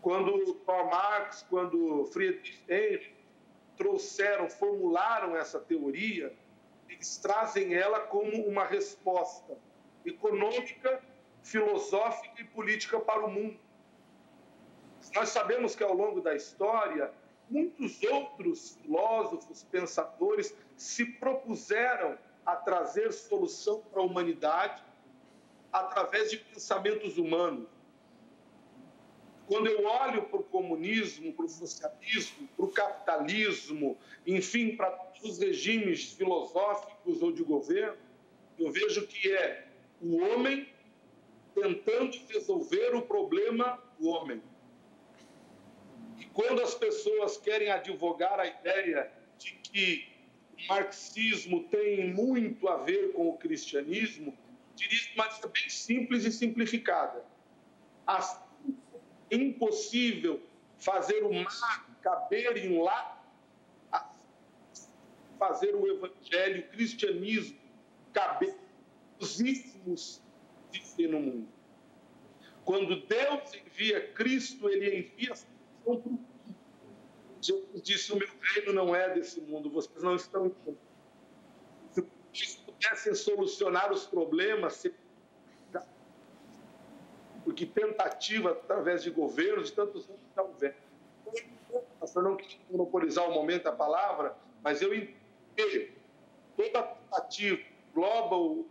[0.00, 3.10] Quando Karl Marx, quando Friedrich Engels
[3.76, 6.34] trouxeram, formularam essa teoria,
[6.88, 9.56] eles trazem ela como uma resposta
[10.04, 11.02] econômica,
[11.42, 13.58] filosófica e política para o mundo.
[15.14, 17.12] Nós sabemos que ao longo da história,
[17.48, 24.83] muitos outros filósofos, pensadores se propuseram a trazer solução para a humanidade
[25.74, 27.68] através de pensamentos humanos.
[29.46, 35.38] Quando eu olho para o comunismo, para o socialismo, para o capitalismo, enfim, para os
[35.38, 37.98] regimes filosóficos ou de governo,
[38.58, 39.68] eu vejo que é
[40.00, 40.66] o homem
[41.54, 44.42] tentando resolver o problema do homem
[46.34, 50.08] quando as pessoas querem advogar a ideia de que
[50.52, 54.36] o marxismo tem muito a ver com o cristianismo,
[54.74, 57.24] diria de maneira bem simples e simplificada.
[58.06, 58.40] Assim,
[59.30, 60.42] é impossível
[60.78, 63.22] fazer o mar caber em lá,
[65.38, 67.58] fazer o evangelho, o cristianismo
[68.12, 68.54] caber
[69.18, 70.22] os ismos
[70.70, 71.48] viver no mundo.
[72.64, 75.36] Quando Deus envia Cristo, ele envia a
[77.42, 80.78] Jesus disse: O meu reino não é desse mundo, vocês não estão entendendo.
[82.84, 84.86] Pudessem solucionar os problemas,
[87.42, 90.76] porque tentativa através de governos, de tantos anos já houver.
[92.14, 95.92] Eu não quis monopolizar o momento a palavra, mas eu entendo
[96.56, 97.62] toda tentativa,
[97.94, 98.64] global,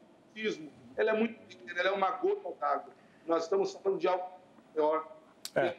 [0.96, 2.94] ela é muito pequena, ela é uma gota d'água.
[3.26, 4.30] Nós estamos falando de algo
[4.76, 5.18] maior.
[5.56, 5.76] É.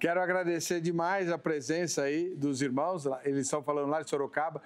[0.00, 4.62] Quero agradecer demais a presença aí dos irmãos, eles estão falando lá de Sorocaba.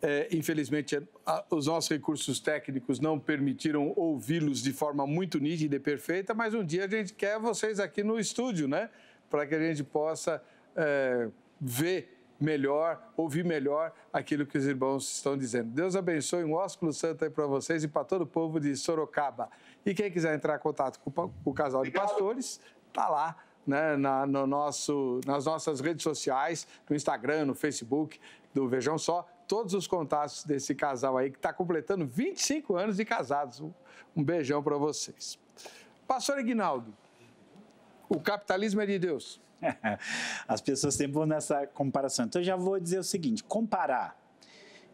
[0.00, 5.80] É, infelizmente, a, os nossos recursos técnicos não permitiram ouvi-los de forma muito nítida e
[5.80, 8.90] perfeita, mas um dia a gente quer vocês aqui no estúdio, né?
[9.28, 10.42] Para que a gente possa
[10.76, 11.28] é,
[11.60, 15.70] ver melhor, ouvir melhor aquilo que os irmãos estão dizendo.
[15.70, 19.50] Deus abençoe um ósculo santo aí para vocês e para todo o povo de Sorocaba.
[19.84, 22.60] E quem quiser entrar em contato com, com o casal de pastores,
[22.92, 28.20] tá lá né, na, no nosso, nas nossas redes sociais, no Instagram, no Facebook
[28.54, 33.04] do Vejam Só, todos os contatos desse casal aí que está completando 25 anos de
[33.04, 33.60] casados.
[34.14, 35.38] Um beijão para vocês.
[36.06, 36.94] Pastor Ignaldo,
[38.08, 39.40] o capitalismo é de Deus.
[40.46, 42.26] As pessoas sempre vão nessa comparação.
[42.26, 44.16] Então, eu já vou dizer o seguinte: comparar,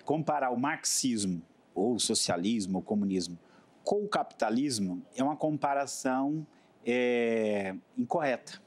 [0.04, 1.42] comparar o marxismo,
[1.74, 3.38] ou o socialismo, ou o comunismo,
[3.82, 6.46] com o capitalismo é uma comparação
[6.86, 8.62] é, incorreta.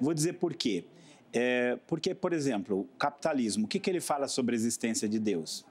[0.00, 0.86] Vou dizer por quê.
[1.32, 5.18] É, porque, por exemplo, o capitalismo, o que, que ele fala sobre a existência de
[5.18, 5.64] Deus?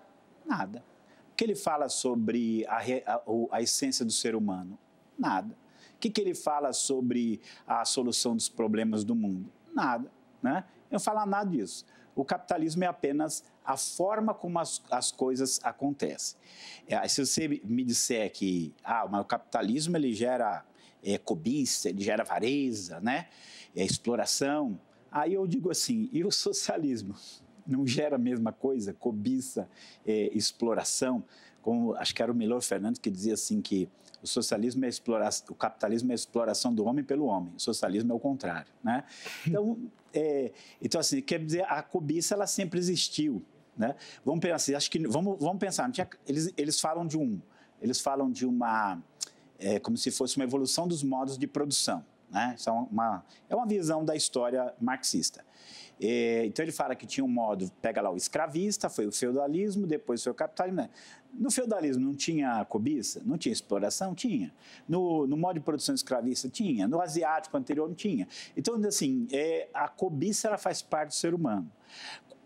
[0.46, 0.84] Nada.
[1.32, 3.22] O que ele fala sobre a, a,
[3.52, 4.78] a essência do ser humano?
[5.18, 5.56] Nada.
[5.96, 9.52] O que, que ele fala sobre a solução dos problemas do mundo?
[9.74, 10.12] Nada.
[10.42, 10.64] Né?
[10.90, 11.86] Eu não falo nada disso.
[12.16, 16.38] O capitalismo é apenas a forma como as, as coisas acontecem.
[16.88, 20.66] É, se você me disser que ah, o capitalismo ele gera
[21.04, 23.28] é, cobiça, ele gera avareza, né?
[23.76, 24.80] é, exploração.
[25.12, 27.16] Aí eu digo assim, e o socialismo?
[27.68, 28.94] Não gera a mesma coisa?
[28.94, 29.70] Cobiça,
[30.06, 31.24] é, exploração?
[31.62, 33.88] Como acho que era o Milor Fernandes que dizia assim que
[34.22, 38.12] o socialismo é exploração, o capitalismo é a exploração do homem pelo homem, o socialismo
[38.12, 39.04] é o contrário, né?
[39.46, 39.78] Então,
[40.14, 43.44] é, então assim, quer dizer, a cobiça ela sempre existiu,
[43.76, 43.96] né?
[44.24, 47.42] Vamos pensar, assim, acho que vamos, vamos pensar, tinha, eles, eles falam de um,
[47.82, 49.02] eles falam de uma,
[49.58, 52.06] é, como se fosse uma evolução dos modos de produção.
[52.32, 52.56] Né?
[52.58, 55.44] Isso é uma, é uma visão da história marxista.
[56.04, 59.86] É, então ele fala que tinha um modo, pega lá o escravista, foi o feudalismo,
[59.86, 60.82] depois foi o capitalismo.
[60.82, 60.90] Né?
[61.32, 63.22] No feudalismo não tinha cobiça?
[63.24, 64.16] Não tinha exploração?
[64.16, 64.52] Tinha.
[64.88, 66.50] No, no modo de produção escravista?
[66.50, 66.88] Tinha.
[66.88, 67.88] No asiático anterior?
[67.88, 68.28] Não tinha.
[68.58, 71.72] Então, assim, é, a cobiça ela faz parte do ser humano.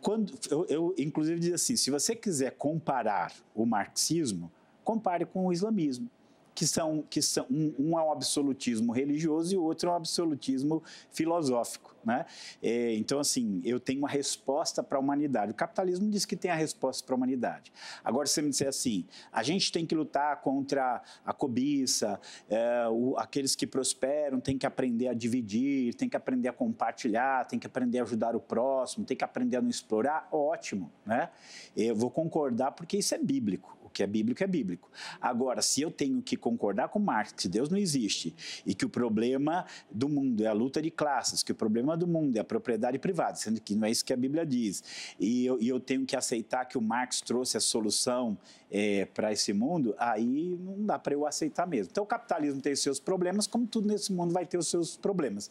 [0.01, 4.51] Quando, eu, eu, inclusive, diz assim: se você quiser comparar o marxismo,
[4.83, 6.09] compare com o islamismo
[6.55, 9.95] que são que são um, um, é um absolutismo religioso e o outro é um
[9.95, 12.25] absolutismo filosófico, né?
[12.63, 15.51] É, então assim, eu tenho uma resposta para a humanidade.
[15.51, 17.73] O capitalismo diz que tem a resposta para a humanidade.
[18.03, 22.87] Agora, se você me disser assim, a gente tem que lutar contra a cobiça, é,
[22.87, 27.59] o, aqueles que prosperam têm que aprender a dividir, tem que aprender a compartilhar, tem
[27.59, 31.29] que aprender a ajudar o próximo, tem que aprender a não explorar, ótimo, né?
[31.75, 34.91] Eu vou concordar porque isso é bíblico que é bíblico é bíblico.
[35.21, 38.89] Agora, se eu tenho que concordar com Marx que Deus não existe e que o
[38.89, 42.43] problema do mundo é a luta de classes, que o problema do mundo é a
[42.43, 44.83] propriedade privada, sendo que não é isso que a Bíblia diz,
[45.17, 48.37] e eu, e eu tenho que aceitar que o Marx trouxe a solução
[48.69, 51.91] é, para esse mundo, aí não dá para eu aceitar mesmo.
[51.91, 55.49] Então, o capitalismo tem seus problemas, como tudo nesse mundo vai ter os seus problemas.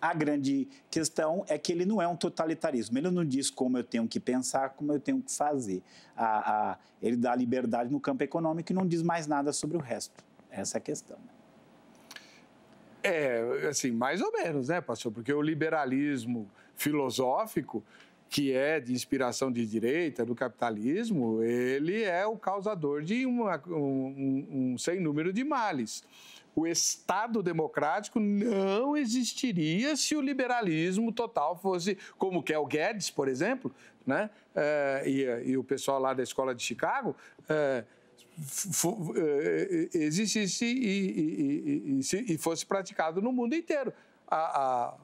[0.00, 2.96] A grande questão é que ele não é um totalitarismo.
[2.98, 5.82] Ele não diz como eu tenho que pensar, como eu tenho que fazer.
[6.16, 9.80] A, a, ele dá liberdade no campo econômico e não diz mais nada sobre o
[9.80, 10.24] resto.
[10.50, 11.18] Essa é a questão.
[13.02, 15.12] É, assim, mais ou menos, né, pastor?
[15.12, 17.82] Porque o liberalismo filosófico,
[18.28, 24.46] que é de inspiração de direita, do capitalismo, ele é o causador de uma, um,
[24.72, 26.04] um sem número de males
[26.58, 33.28] o Estado democrático não existiria se o liberalismo total fosse como quer o Guedes, por
[33.28, 33.72] exemplo,
[34.04, 34.28] né?
[34.56, 37.14] É, e, e, o pessoal lá da escola de Chicago.
[37.48, 37.84] É,
[39.94, 43.92] existisse e, e, e, fosse praticado no mundo inteiro.
[44.26, 44.94] A, a,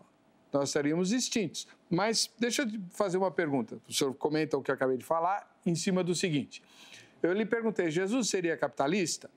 [0.53, 1.69] nós estaríamos extintos.
[1.89, 3.79] Mas deixa eu fazer uma pergunta.
[3.89, 6.63] O senhor comenta o que eu acabei de falar em cima do seguinte.
[7.23, 9.31] Eu lhe perguntei, Jesus seria capitalista?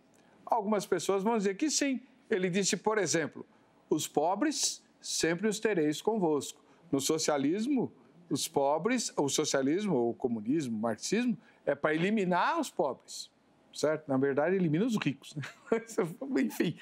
[0.50, 2.02] Algumas pessoas vão dizer que sim.
[2.30, 3.46] Ele disse, por exemplo,
[3.90, 6.62] os pobres sempre os tereis convosco.
[6.92, 7.92] No socialismo,
[8.30, 13.30] os pobres, o socialismo, o comunismo, o marxismo, é para eliminar os pobres,
[13.74, 14.08] certo?
[14.08, 15.36] Na verdade, elimina os ricos.
[15.36, 15.44] Né?
[16.42, 16.78] Enfim,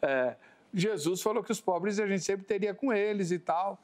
[0.00, 0.36] é,
[0.72, 3.82] Jesus falou que os pobres a gente sempre teria com eles e tal,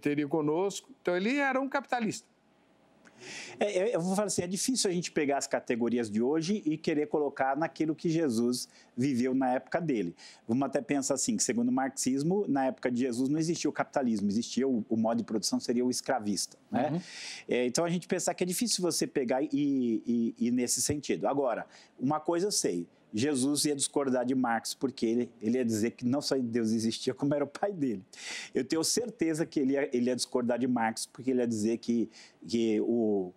[0.00, 0.90] teria conosco.
[1.00, 2.26] Então, ele era um capitalista.
[3.58, 6.76] É, eu vou falar assim, é difícil a gente pegar as categorias de hoje e
[6.76, 10.14] querer colocar naquilo que Jesus viveu na época dele.
[10.46, 13.72] Vamos até pensar assim, que segundo o marxismo, na época de Jesus não existia o
[13.72, 16.56] capitalismo, existia o, o modo de produção seria o escravista.
[16.70, 16.90] Né?
[16.90, 17.00] Uhum.
[17.48, 21.26] É, então a gente pensar que é difícil você pegar e, e, e nesse sentido.
[21.26, 21.66] Agora,
[21.98, 26.04] uma coisa eu sei, Jesus ia discordar de Marx, porque ele, ele ia dizer que
[26.04, 28.02] não só Deus existia, como era o pai dele.
[28.52, 31.78] Eu tenho certeza que ele ia, ele ia discordar de Marx, porque ele ia dizer
[31.78, 32.10] que,
[32.46, 33.32] que o,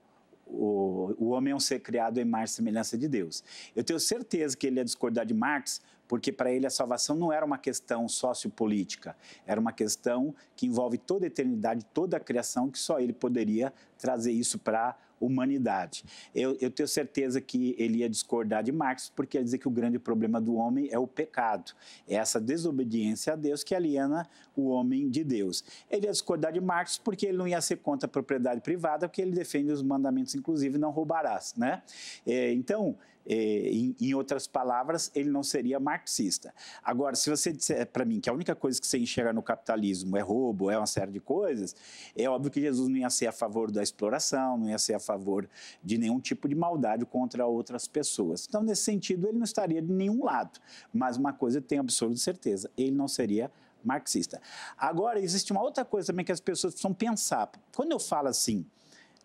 [0.48, 3.44] o, o homem é um ser criado em mais semelhança de Deus.
[3.76, 7.32] Eu tenho certeza que ele ia discordar de Marx, porque para ele a salvação não
[7.32, 12.72] era uma questão sociopolítica, era uma questão que envolve toda a eternidade, toda a criação,
[12.72, 16.04] que só ele poderia trazer isso para humanidade.
[16.34, 19.72] Eu, eu, tenho certeza que ele ia discordar de Marx, porque ia dizer que o
[19.72, 21.74] grande problema do homem é o pecado,
[22.08, 25.64] é essa desobediência a Deus que aliena o homem de Deus.
[25.90, 29.22] Ele ia discordar de Marx porque ele não ia ser contra a propriedade privada, porque
[29.22, 31.54] ele defende os mandamentos, inclusive, não roubarás.
[31.58, 31.82] Né?
[32.26, 32.98] É, então,
[33.36, 36.54] em, em, outras palavras, ele não seria marxista.
[36.84, 40.16] Agora, se você disser para mim que a única coisa que você enxerga no capitalismo
[40.16, 41.76] é roubo, é uma série de coisas,
[42.16, 45.00] é óbvio que Jesus não ia ser a favor da exploração, não ia ser a
[45.00, 45.48] favor
[45.84, 48.46] de nenhum tipo de maldade contra outras pessoas.
[48.48, 50.60] Então, nesse sentido, ele não estaria de nenhum lado.
[50.94, 53.52] Mas uma coisa eu tenho absoluta certeza: ele não seria
[53.84, 54.42] marxista.
[54.78, 57.52] Agora, existe uma outra coisa também que as pessoas precisam pensar.
[57.76, 58.66] Quando eu falo assim,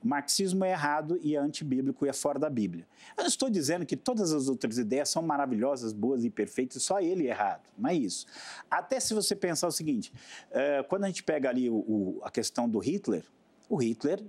[0.02, 2.86] o marxismo é errado e é antibíblico e é fora da Bíblia.
[3.16, 7.00] Eu não estou dizendo que todas as outras ideias são maravilhosas, boas e perfeitas, só
[7.00, 7.62] ele é errado.
[7.78, 8.26] Não é isso.
[8.70, 10.12] Até se você pensar o seguinte:
[10.50, 13.24] uh, quando a gente pega ali o, o, a questão do Hitler,
[13.68, 14.22] o Hitler,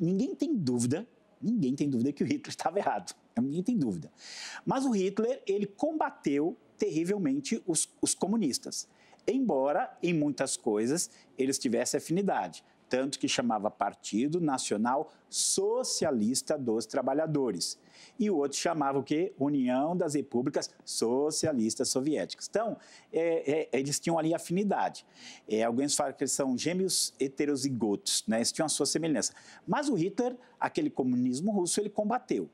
[0.00, 1.06] ninguém tem dúvida,
[1.40, 3.14] ninguém tem dúvida que o Hitler estava errado.
[3.36, 4.10] Ninguém tem dúvida.
[4.66, 8.88] Mas o Hitler, ele combateu terrivelmente os, os comunistas.
[9.26, 17.78] Embora, em muitas coisas, eles tivessem afinidade tanto que chamava Partido Nacional Socialista dos Trabalhadores.
[18.18, 19.32] E o outro chamava o quê?
[19.38, 22.48] União das Repúblicas Socialistas Soviéticas.
[22.48, 22.76] Então,
[23.12, 25.06] é, é, eles tinham ali afinidade.
[25.48, 28.38] É, alguns falam que eles são gêmeos heterozigotos, né?
[28.38, 29.32] eles tinham a sua semelhança.
[29.66, 32.48] Mas o Hitler, aquele comunismo russo, ele combateu.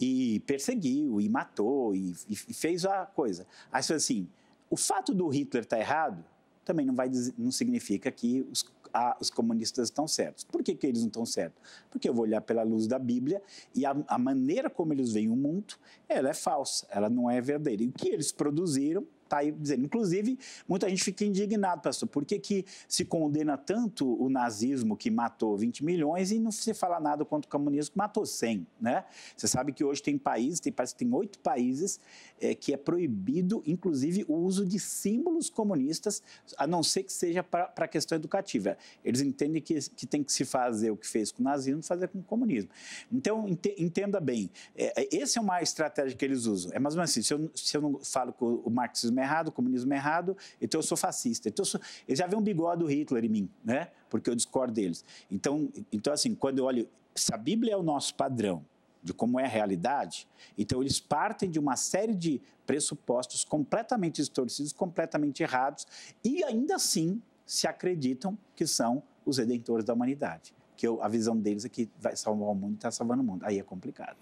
[0.00, 3.46] E perseguiu, e matou, e, e fez a coisa.
[3.70, 4.28] Aí, assim,
[4.70, 6.24] o fato do Hitler estar tá errado
[6.64, 10.44] também não, vai, não significa que os ah, os comunistas estão certos.
[10.44, 11.62] Por que, que eles não estão certos?
[11.90, 13.42] Porque eu vou olhar pela luz da Bíblia
[13.74, 15.74] e a, a maneira como eles veem o mundo,
[16.08, 17.82] ela é falsa, ela não é verdadeira.
[17.82, 19.84] E o que eles produziram está aí dizendo.
[19.84, 25.10] Inclusive, muita gente fica indignado, pastor, por que, que se condena tanto o nazismo que
[25.10, 29.04] matou 20 milhões e não se fala nada contra o comunismo que matou 100, né?
[29.36, 31.98] Você sabe que hoje tem países, tem, parece que tem oito países
[32.40, 36.22] é, que é proibido, inclusive, o uso de símbolos comunistas,
[36.58, 38.76] a não ser que seja para a questão educativa.
[39.04, 42.08] Eles entendem que, que tem que se fazer o que fez com o nazismo, fazer
[42.08, 42.70] com o comunismo.
[43.10, 43.46] Então,
[43.78, 46.72] entenda bem, é, é, essa é uma estratégia que eles usam.
[46.74, 49.21] É mais ou menos assim, se eu, se eu não falo que o marxismo é
[49.22, 51.48] errado, o comunismo é errado, então eu sou fascista.
[51.48, 53.88] Então, eu sou, eles já vê um bigode do Hitler em mim, né?
[54.08, 55.04] Porque eu discordo deles.
[55.30, 58.64] Então, então, assim, quando eu olho, se a Bíblia é o nosso padrão,
[59.02, 64.72] de como é a realidade, então eles partem de uma série de pressupostos completamente distorcidos,
[64.72, 65.86] completamente errados,
[66.22, 70.54] e ainda assim se acreditam que são os redentores da humanidade.
[70.76, 73.24] Que eu, a visão deles é que vai salvar o mundo e está salvando o
[73.24, 73.44] mundo.
[73.44, 74.16] Aí é complicado.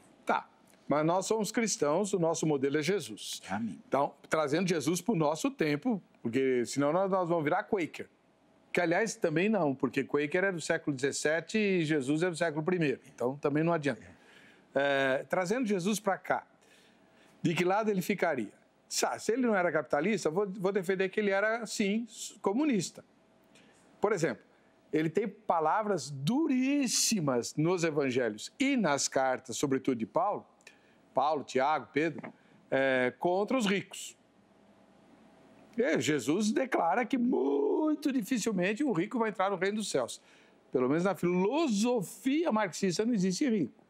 [0.90, 3.40] Mas nós somos cristãos, o nosso modelo é Jesus.
[3.48, 3.78] Amém.
[3.86, 8.08] Então, trazendo Jesus para o nosso tempo, porque senão nós, nós vamos virar Quaker.
[8.72, 12.64] Que, aliás, também não, porque Quaker é do século XVII e Jesus é do século
[12.74, 12.98] I.
[13.14, 14.02] Então, também não adianta
[14.74, 16.44] é, trazendo Jesus para cá,
[17.40, 18.52] de que lado ele ficaria?
[18.88, 22.04] Se ele não era capitalista, vou, vou defender que ele era, sim,
[22.42, 23.04] comunista.
[24.00, 24.42] Por exemplo,
[24.92, 30.44] ele tem palavras duríssimas nos evangelhos e nas cartas, sobretudo de Paulo,
[31.14, 32.32] Paulo, Tiago, Pedro,
[32.70, 34.16] é, contra os ricos.
[35.76, 40.20] E Jesus declara que muito dificilmente o rico vai entrar no reino dos céus.
[40.70, 43.80] Pelo menos na filosofia marxista não existe rico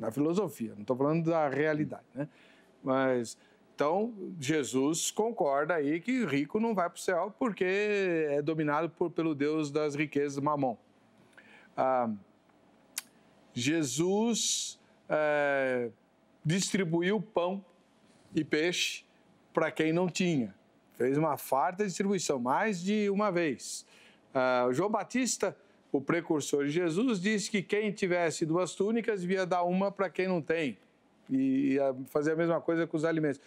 [0.00, 2.26] na filosofia, não estou falando da realidade, né?
[2.82, 3.36] Mas
[3.74, 7.64] então Jesus concorda aí que rico não vai para o céu porque
[8.30, 10.76] é dominado por, pelo Deus das riquezas, Mamon.
[11.76, 12.10] Ah,
[13.52, 15.90] Jesus é,
[16.44, 17.64] distribuiu pão
[18.34, 19.04] e peixe
[19.52, 20.54] para quem não tinha.
[20.94, 23.86] Fez uma farta distribuição, mais de uma vez.
[24.34, 25.56] Ah, João Batista
[25.92, 30.28] o precursor de Jesus, disse que quem tivesse duas túnicas devia dar uma para quem
[30.28, 30.78] não tem.
[31.28, 31.76] E
[32.08, 33.40] fazer a mesma coisa com os alimentos.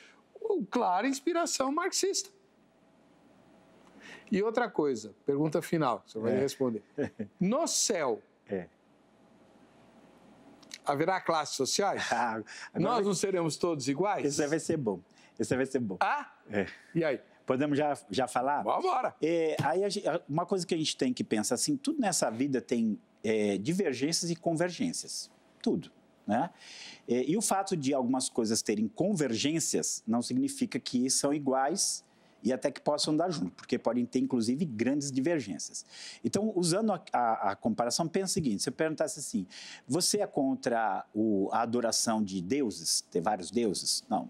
[0.70, 2.30] Clara inspiração marxista.
[4.32, 6.40] E outra coisa, pergunta final, você vai é.
[6.40, 6.82] responder.
[7.40, 8.68] No céu, é.
[10.86, 12.04] Haverá classes sociais?
[12.14, 12.42] Ah,
[12.76, 14.26] Nós não seremos todos iguais?
[14.26, 15.00] Isso vai ser bom.
[15.40, 15.98] Isso vai ser bom.
[16.00, 16.32] Ah?
[16.50, 16.68] É.
[16.94, 17.20] E aí?
[17.46, 18.64] Podemos já, já falar?
[18.64, 19.14] Vamos embora.
[19.22, 22.62] É, aí gente, uma coisa que a gente tem que pensar assim, tudo nessa vida
[22.62, 25.30] tem é, divergências e convergências,
[25.62, 25.92] tudo.
[26.26, 26.50] Né?
[27.08, 32.04] É, e o fato de algumas coisas terem convergências não significa que são iguais
[32.44, 35.86] e até que possam andar junto, porque podem ter, inclusive, grandes divergências.
[36.24, 39.48] Então, usando a, a, a comparação, pensa o seguinte: se eu perguntasse assim,
[39.88, 44.04] você é contra o, a adoração de deuses, ter vários deuses?
[44.10, 44.30] Não,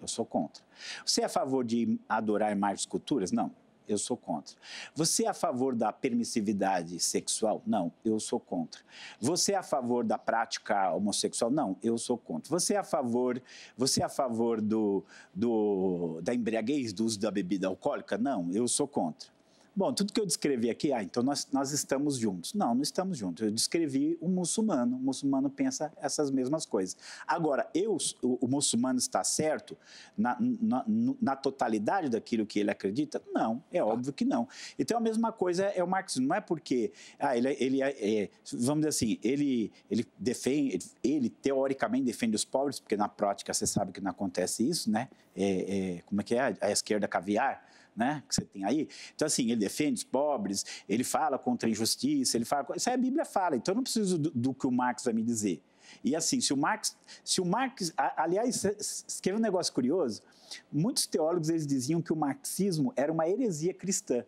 [0.00, 0.62] eu sou contra.
[1.06, 3.30] Você é a favor de adorar mais esculturas?
[3.30, 3.52] Não,
[3.88, 4.56] eu sou contra.
[4.94, 7.62] Você é a favor da permissividade sexual?
[7.66, 8.80] Não, eu sou contra.
[9.20, 11.50] Você é a favor da prática homossexual?
[11.50, 12.50] Não, eu sou contra.
[12.50, 13.42] Você é a favor,
[13.76, 18.18] você é a favor do, do, da embriaguez, do uso da bebida alcoólica?
[18.18, 19.31] Não, eu sou contra.
[19.74, 22.52] Bom, tudo que eu descrevi aqui, ah, então nós, nós estamos juntos.
[22.52, 23.42] Não, não estamos juntos.
[23.42, 24.96] Eu descrevi um muçulmano.
[24.96, 26.94] O muçulmano pensa essas mesmas coisas.
[27.26, 29.74] Agora, eu, o, o muçulmano está certo
[30.14, 33.22] na, na, na, totalidade daquilo que ele acredita?
[33.32, 34.46] Não, é óbvio que não.
[34.78, 36.28] Então, a mesma coisa é o marxismo.
[36.28, 41.30] Não é porque, ah, ele, ele é, é, vamos dizer assim, ele, ele defende, ele
[41.30, 45.08] teoricamente defende os pobres, porque na prática você sabe que não acontece isso, né?
[45.34, 46.54] É, é como é que é?
[46.60, 48.88] A esquerda caviar né, que você tem aí.
[49.14, 52.66] Então, assim, ele defende os pobres, ele fala contra a injustiça, ele fala.
[52.76, 55.14] Isso aí a Bíblia fala, então eu não preciso do, do que o Marx vai
[55.14, 55.62] me dizer.
[56.02, 58.64] E assim, se o Marx, se o Marx, aliás,
[59.08, 60.22] escreve um negócio curioso,
[60.70, 64.24] muitos teólogos eles diziam que o marxismo era uma heresia cristã.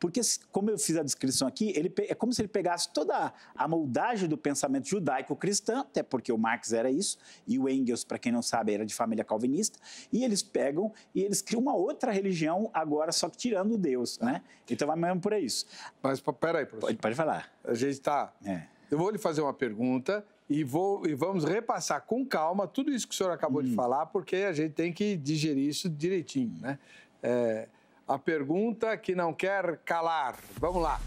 [0.00, 3.68] Porque, como eu fiz a descrição aqui, ele, é como se ele pegasse toda a
[3.68, 8.32] moldagem do pensamento judaico-cristão, até porque o Marx era isso, e o Engels, para quem
[8.32, 9.78] não sabe, era de família calvinista,
[10.12, 14.42] e eles pegam e eles criam uma outra religião agora, só que tirando Deus, né?
[14.68, 15.66] Então vai mesmo por isso.
[16.02, 16.80] Mas peraí, professor.
[16.80, 17.52] Pode, pode falar.
[17.64, 18.32] A gente está...
[18.44, 18.62] É.
[18.90, 23.06] Eu vou lhe fazer uma pergunta e, vou, e vamos repassar com calma tudo isso
[23.06, 23.64] que o senhor acabou hum.
[23.64, 26.78] de falar, porque a gente tem que digerir isso direitinho, né?
[27.22, 27.68] É,
[28.06, 30.38] a pergunta que não quer calar.
[30.58, 31.00] Vamos lá.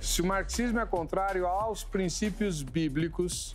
[0.00, 3.54] Se o marxismo é contrário aos princípios bíblicos,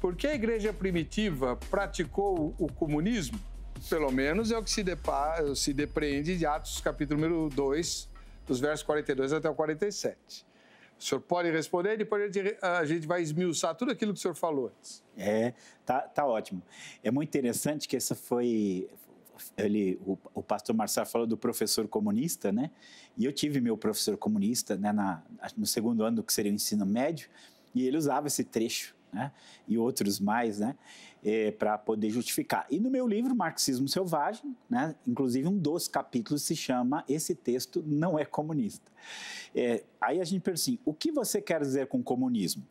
[0.00, 3.38] por que a igreja primitiva praticou o comunismo?
[3.88, 8.08] pelo menos é o que se, depa, se depreende de Atos capítulo número 2,
[8.46, 10.44] dos versos 42 até o 47.
[11.00, 12.30] O senhor pode responder, depois
[12.60, 15.02] a gente, vai esmiuçar tudo aquilo que o senhor falou antes.
[15.16, 15.54] É,
[15.86, 16.62] tá, tá ótimo.
[17.02, 18.86] É muito interessante que essa foi,
[19.56, 22.70] ele, o, o, pastor Marcelo falou do professor comunista, né?
[23.16, 25.22] E eu tive meu professor comunista né, na,
[25.56, 27.30] no segundo ano do que seria o ensino médio,
[27.74, 29.32] e ele usava esse trecho, né?
[29.66, 30.76] E outros mais, né?
[31.22, 32.66] É, para poder justificar.
[32.70, 34.94] E no meu livro, Marxismo Selvagem, né?
[35.06, 38.90] Inclusive um dos capítulos se chama Esse texto não é comunista.
[39.54, 42.64] É, aí a gente pensa assim, o que você quer dizer com comunismo?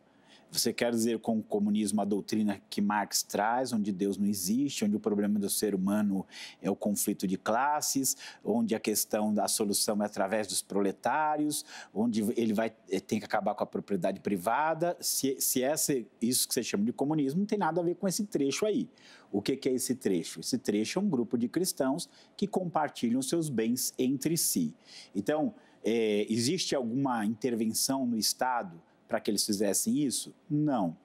[0.50, 4.84] Você quer dizer com o comunismo a doutrina que Marx traz, onde Deus não existe,
[4.84, 6.26] onde o problema do ser humano
[6.60, 12.22] é o conflito de classes, onde a questão da solução é através dos proletários, onde
[12.36, 14.96] ele vai eh, tem que acabar com a propriedade privada.
[15.00, 18.08] Se, se essa, isso que você chama de comunismo não tem nada a ver com
[18.08, 18.88] esse trecho aí.
[19.30, 20.40] O que, que é esse trecho?
[20.40, 24.74] Esse trecho é um grupo de cristãos que compartilham seus bens entre si.
[25.14, 30.32] Então, é, existe alguma intervenção no Estado para que eles fizessem isso?
[30.48, 30.96] Não.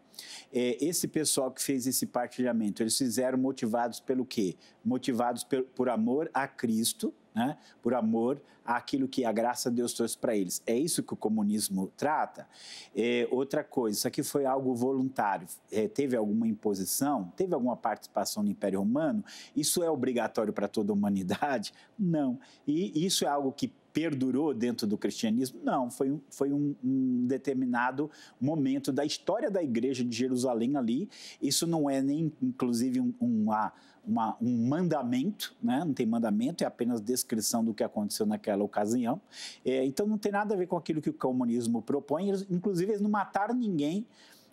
[0.53, 4.56] É, esse pessoal que fez esse partilhamento, eles fizeram motivados pelo quê?
[4.86, 7.58] Motivados por, por amor a Cristo, né?
[7.82, 10.62] por amor àquilo que a graça de Deus trouxe para eles.
[10.68, 12.47] É isso que o comunismo trata.
[12.95, 15.47] É, outra coisa, isso aqui foi algo voluntário.
[15.72, 17.34] É, teve alguma imposição?
[17.36, 19.26] Teve alguma participação no Império Romano?
[19.56, 21.74] Isso é obrigatório para toda a humanidade?
[21.97, 22.39] Não.
[22.68, 25.62] E isso é algo que perdurou dentro do cristianismo?
[25.64, 31.08] Não, foi, foi um, um, determinado momento da história da igreja de Jerusalém ali.
[31.41, 33.72] Isso não é nem, inclusive, um, uma,
[34.06, 35.86] uma, um mandamento, né?
[35.86, 39.22] não tem mandamento, é apenas descrição do que aconteceu naquela ocasião.
[39.64, 42.28] É, então não tem nada a ver com aquilo que o comunismo propõe.
[42.28, 44.06] Eles, inclusive, eles não mataram ninguém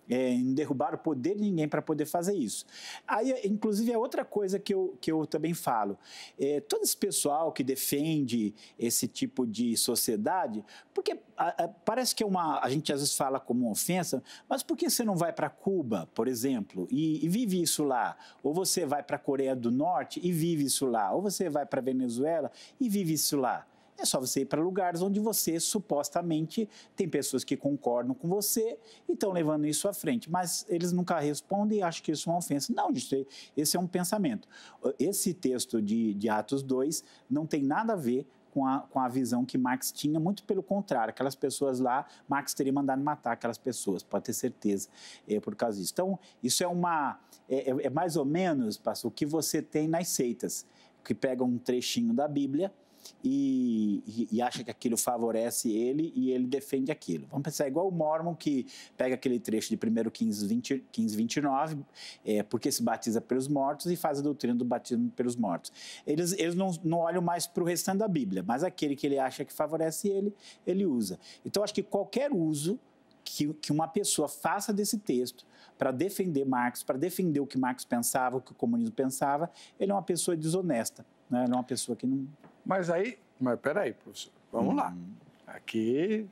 [0.09, 2.65] é, em derrubar o poder de ninguém para poder fazer isso.
[3.07, 5.97] Aí, inclusive, é outra coisa que eu, que eu também falo.
[6.39, 12.23] É, todo esse pessoal que defende esse tipo de sociedade, porque a, a, parece que
[12.23, 12.59] é uma.
[12.59, 16.09] A gente às vezes fala como ofensa, mas por que você não vai para Cuba,
[16.13, 18.17] por exemplo, e, e vive isso lá?
[18.41, 21.11] Ou você vai para a Coreia do Norte e vive isso lá?
[21.11, 23.65] Ou você vai para Venezuela e vive isso lá?
[23.97, 28.77] É só você ir para lugares onde você supostamente tem pessoas que concordam com você
[29.07, 30.29] e estão levando isso à frente.
[30.29, 32.73] Mas eles nunca respondem e acham que isso é uma ofensa.
[32.73, 34.47] Não, gente, esse é um pensamento.
[34.99, 39.07] Esse texto de, de Atos 2 não tem nada a ver com a, com a
[39.07, 43.57] visão que Marx tinha, muito pelo contrário, aquelas pessoas lá, Marx teria mandado matar aquelas
[43.57, 44.89] pessoas, pode ter certeza,
[45.27, 45.91] é, por causa disso.
[45.91, 47.19] Então, isso é uma,
[47.49, 50.67] é, é, é mais ou menos, pastor, o que você tem nas seitas,
[51.03, 52.71] que pegam um trechinho da Bíblia,
[53.23, 57.27] e, e, acha que aquilo favorece ele e ele defende aquilo.
[57.27, 61.77] Vamos pensar igual o Mormon que pega aquele trecho de 1 15, 20, 15 29,
[62.25, 65.71] é, porque se batiza pelos mortos e faz a doutrina do batismo pelos mortos.
[66.05, 69.19] Eles, eles não, não olham mais para o restante da Bíblia, mas aquele que ele
[69.19, 70.33] acha que favorece ele,
[70.65, 71.19] ele usa.
[71.45, 72.79] Então, acho que qualquer uso
[73.23, 75.45] que, que uma pessoa faça desse texto
[75.77, 79.49] para defender Marx, para defender o que Marx pensava, o que o comunismo pensava,
[79.79, 81.43] ele é uma pessoa desonesta, né?
[81.45, 82.27] ele é uma pessoa que não
[82.65, 84.89] mas aí, mas peraí, professor, vamos lá.
[84.89, 85.13] Uhum.
[85.45, 86.25] Aqui,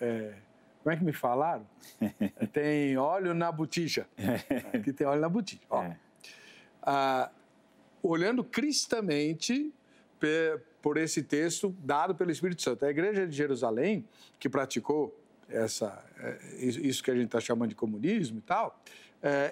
[0.00, 0.34] é,
[0.82, 1.66] como é que me falaram?
[2.52, 4.06] tem óleo na botija.
[4.72, 5.60] Aqui tem óleo na botija.
[5.68, 5.98] Ó, é.
[6.82, 7.30] ah,
[8.02, 9.72] olhando cristamente
[10.80, 12.86] por esse texto dado pelo Espírito Santo.
[12.86, 15.14] A igreja de Jerusalém, que praticou
[15.48, 18.80] essa, é, isso que a gente está chamando de comunismo e tal,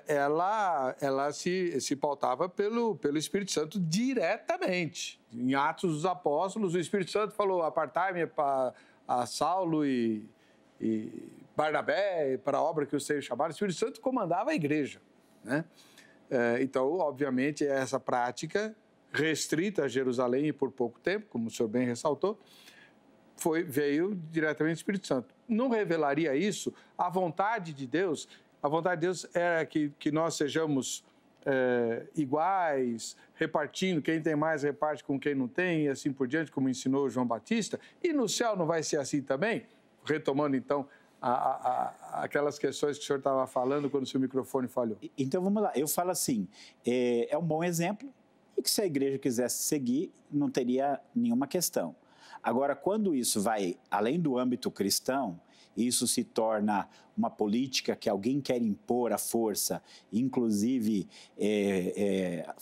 [0.07, 5.21] ela, ela se, se pautava pelo, pelo Espírito Santo diretamente.
[5.33, 8.73] Em Atos dos Apóstolos, o Espírito Santo falou: apartai-me para
[9.07, 10.29] a Saulo e,
[10.81, 11.11] e
[11.57, 13.51] Barnabé para a obra que os seus chamaram.
[13.51, 15.01] O Espírito Santo comandava a igreja.
[15.43, 15.65] Né?
[16.31, 18.75] É, então, obviamente, essa prática
[19.13, 22.39] restrita a Jerusalém e por pouco tempo, como o senhor bem ressaltou,
[23.37, 25.35] foi, veio diretamente do Espírito Santo.
[25.49, 28.29] Não revelaria isso a vontade de Deus
[28.65, 31.05] a vontade de Deus é que, que nós sejamos
[31.45, 36.51] é, iguais, repartindo, quem tem mais reparte com quem não tem, e assim por diante,
[36.51, 37.79] como ensinou João Batista.
[38.03, 39.67] E no céu não vai ser assim também?
[40.03, 40.89] Retomando então
[41.21, 44.97] a, a, a, aquelas questões que o senhor estava falando quando o seu microfone falhou.
[45.19, 46.49] Então vamos lá, eu falo assim:
[46.87, 48.09] é, é um bom exemplo
[48.57, 51.95] e que se a igreja quisesse seguir, não teria nenhuma questão.
[52.43, 55.39] Agora, quando isso vai além do âmbito cristão,
[55.77, 61.09] isso se torna uma política que alguém quer impor à força, inclusive
[61.39, 62.55] é, é,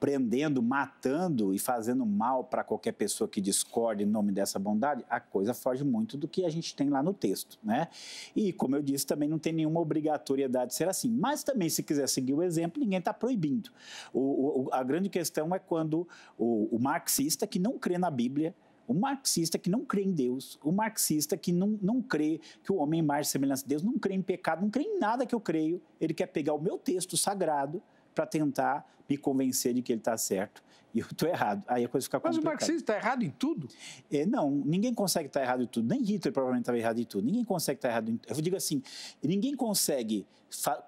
[0.00, 5.20] prendendo, matando e fazendo mal para qualquer pessoa que discorde em nome dessa bondade, a
[5.20, 7.88] coisa foge muito do que a gente tem lá no texto, né?
[8.34, 11.10] E, como eu disse, também não tem nenhuma obrigatoriedade de ser assim.
[11.10, 13.70] Mas também, se quiser seguir o exemplo, ninguém está proibindo.
[14.10, 16.08] O, o, a grande questão é quando
[16.38, 18.54] o, o marxista que não crê na Bíblia,
[18.90, 22.76] o marxista que não crê em Deus, o marxista que não, não crê que o
[22.78, 25.32] homem é mais semelhança de Deus, não crê em pecado, não crê em nada que
[25.32, 27.80] eu creio, ele quer pegar o meu texto sagrado
[28.12, 30.60] para tentar me convencer de que ele está certo
[30.94, 31.62] e eu estou errado.
[31.66, 32.36] Aí a coisa fica complicada.
[32.36, 33.68] Mas o marxismo está errado em tudo?
[34.10, 35.88] É, não, ninguém consegue estar tá errado em tudo.
[35.88, 37.24] Nem Hitler provavelmente estava errado em tudo.
[37.24, 38.36] Ninguém consegue estar tá errado em tudo.
[38.36, 38.82] Eu digo assim,
[39.22, 40.26] ninguém consegue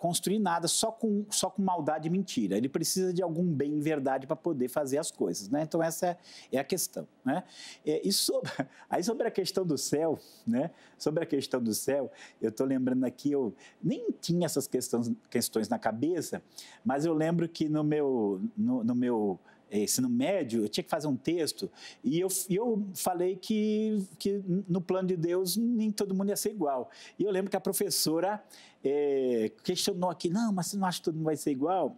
[0.00, 2.56] construir nada só com, só com maldade e mentira.
[2.56, 5.48] Ele precisa de algum bem em verdade para poder fazer as coisas.
[5.48, 5.62] Né?
[5.62, 6.18] Então, essa é,
[6.52, 7.06] é a questão.
[7.24, 7.44] Né?
[7.86, 8.50] É, e sobre,
[8.90, 10.70] aí, sobre a questão do céu, né?
[10.98, 15.68] sobre a questão do céu, eu estou lembrando aqui, eu nem tinha essas questões, questões
[15.68, 16.42] na cabeça,
[16.84, 19.38] mas eu lembro que no meu, no, no meu
[19.78, 21.70] ensino médio, eu tinha que fazer um texto,
[22.02, 26.50] e eu, eu falei que, que no plano de Deus nem todo mundo ia ser
[26.50, 26.90] igual.
[27.18, 28.42] E eu lembro que a professora
[28.84, 31.96] é, questionou aqui, não, mas você não acha que todo mundo vai ser igual?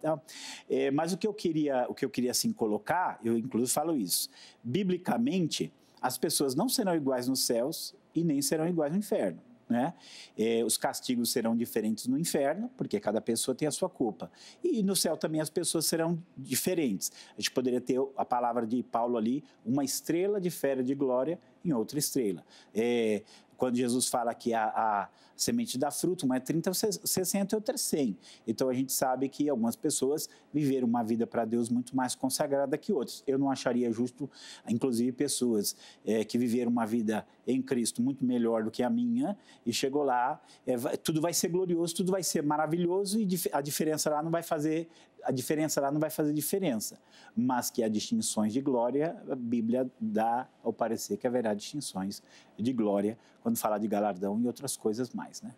[0.69, 3.97] É, mas o que eu queria, o que eu queria assim colocar, eu inclusive falo
[3.97, 4.29] isso,
[4.63, 9.41] biblicamente, as pessoas não serão iguais nos céus e nem serão iguais no inferno.
[9.69, 9.95] Né?
[10.37, 14.31] É, os castigos serão diferentes no inferno, porque cada pessoa tem a sua culpa.
[14.63, 17.11] E no céu também as pessoas serão diferentes.
[17.37, 21.39] A gente poderia ter a palavra de Paulo ali, uma estrela de fera de glória
[21.65, 22.45] em outra estrela.
[22.75, 23.23] É,
[23.57, 27.75] quando Jesus fala que a, a semente dá fruto, uma é 30, 60 e outra
[27.75, 28.17] é 100.
[28.47, 32.79] Então a gente sabe que algumas pessoas viveram uma vida para Deus muito mais consagrada
[32.79, 33.23] que outras.
[33.27, 34.31] Eu não acharia justo,
[34.69, 39.37] inclusive, pessoas é, que viveram uma vida em Cristo muito melhor do que a minha
[39.67, 44.11] e chegou lá, é, tudo vai ser glorioso, tudo vai ser maravilhoso e a diferença
[44.11, 44.89] lá não vai fazer
[45.25, 46.99] a diferença lá não vai fazer diferença,
[47.37, 52.23] mas que há distinções de glória, a Bíblia dá ao parecer que haverá distinções
[52.59, 55.55] de glória quando falar de galardão e outras coisas mais, né?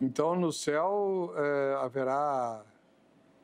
[0.00, 2.64] Então, no céu é, haverá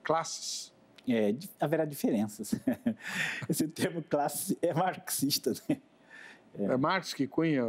[0.03, 0.72] classes.
[1.09, 2.55] É, haverá diferenças.
[3.48, 5.80] Esse termo classe é marxista, né?
[6.59, 7.62] É, é Marx que cunha?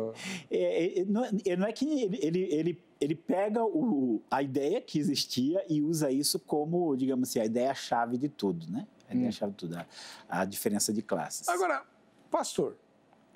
[0.49, 4.79] É, é, não, é, não é que ele, ele, ele, ele pega o, a ideia
[4.79, 8.87] que existia e usa isso como, digamos assim, a ideia-chave de tudo, né?
[9.09, 9.53] A ideia-chave hum.
[9.53, 9.87] de tudo, a,
[10.29, 11.49] a, diferença de classes.
[11.49, 11.83] Agora,
[12.29, 12.77] pastor,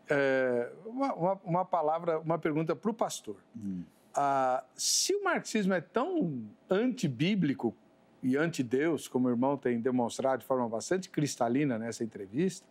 [0.07, 3.37] é, uma, uma, uma, palavra, uma pergunta para o pastor.
[3.57, 3.83] Hum.
[4.13, 7.75] Ah, se o marxismo é tão antibíblico
[8.21, 12.65] e anti-Deus, como o irmão tem demonstrado de forma bastante cristalina nessa entrevista,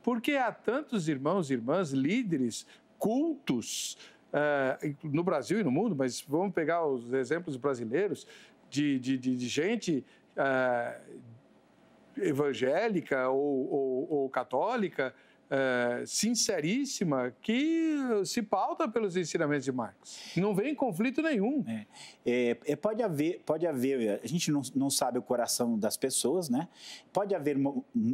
[0.00, 2.64] porque há tantos irmãos e irmãs, líderes,
[2.98, 3.98] cultos,
[4.36, 8.26] uh, no Brasil e no mundo, mas vamos pegar os exemplos brasileiros,
[8.68, 10.04] de, de, de, de gente
[10.36, 11.00] uh,
[12.16, 15.14] evangélica ou, ou, ou católica,
[15.48, 20.32] é, sinceríssima que se pauta pelos ensinamentos de Marx.
[20.36, 21.64] Não vem conflito nenhum.
[21.68, 21.86] É,
[22.24, 24.20] é, é, pode haver, pode haver.
[24.22, 26.68] A gente não, não sabe o coração das pessoas, né?
[27.12, 27.56] Pode haver,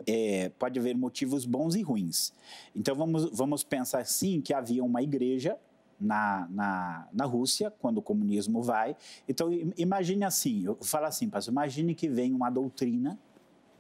[0.06, 2.34] é, pode haver motivos bons e ruins.
[2.76, 5.58] Então vamos, vamos pensar assim que havia uma igreja
[6.01, 8.97] na, na, na Rússia, quando o comunismo vai.
[9.28, 13.18] Então, imagine assim, eu falo assim, pastor, imagine que vem uma doutrina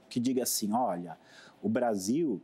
[0.08, 1.18] que diga assim, olha,
[1.62, 2.40] o Brasil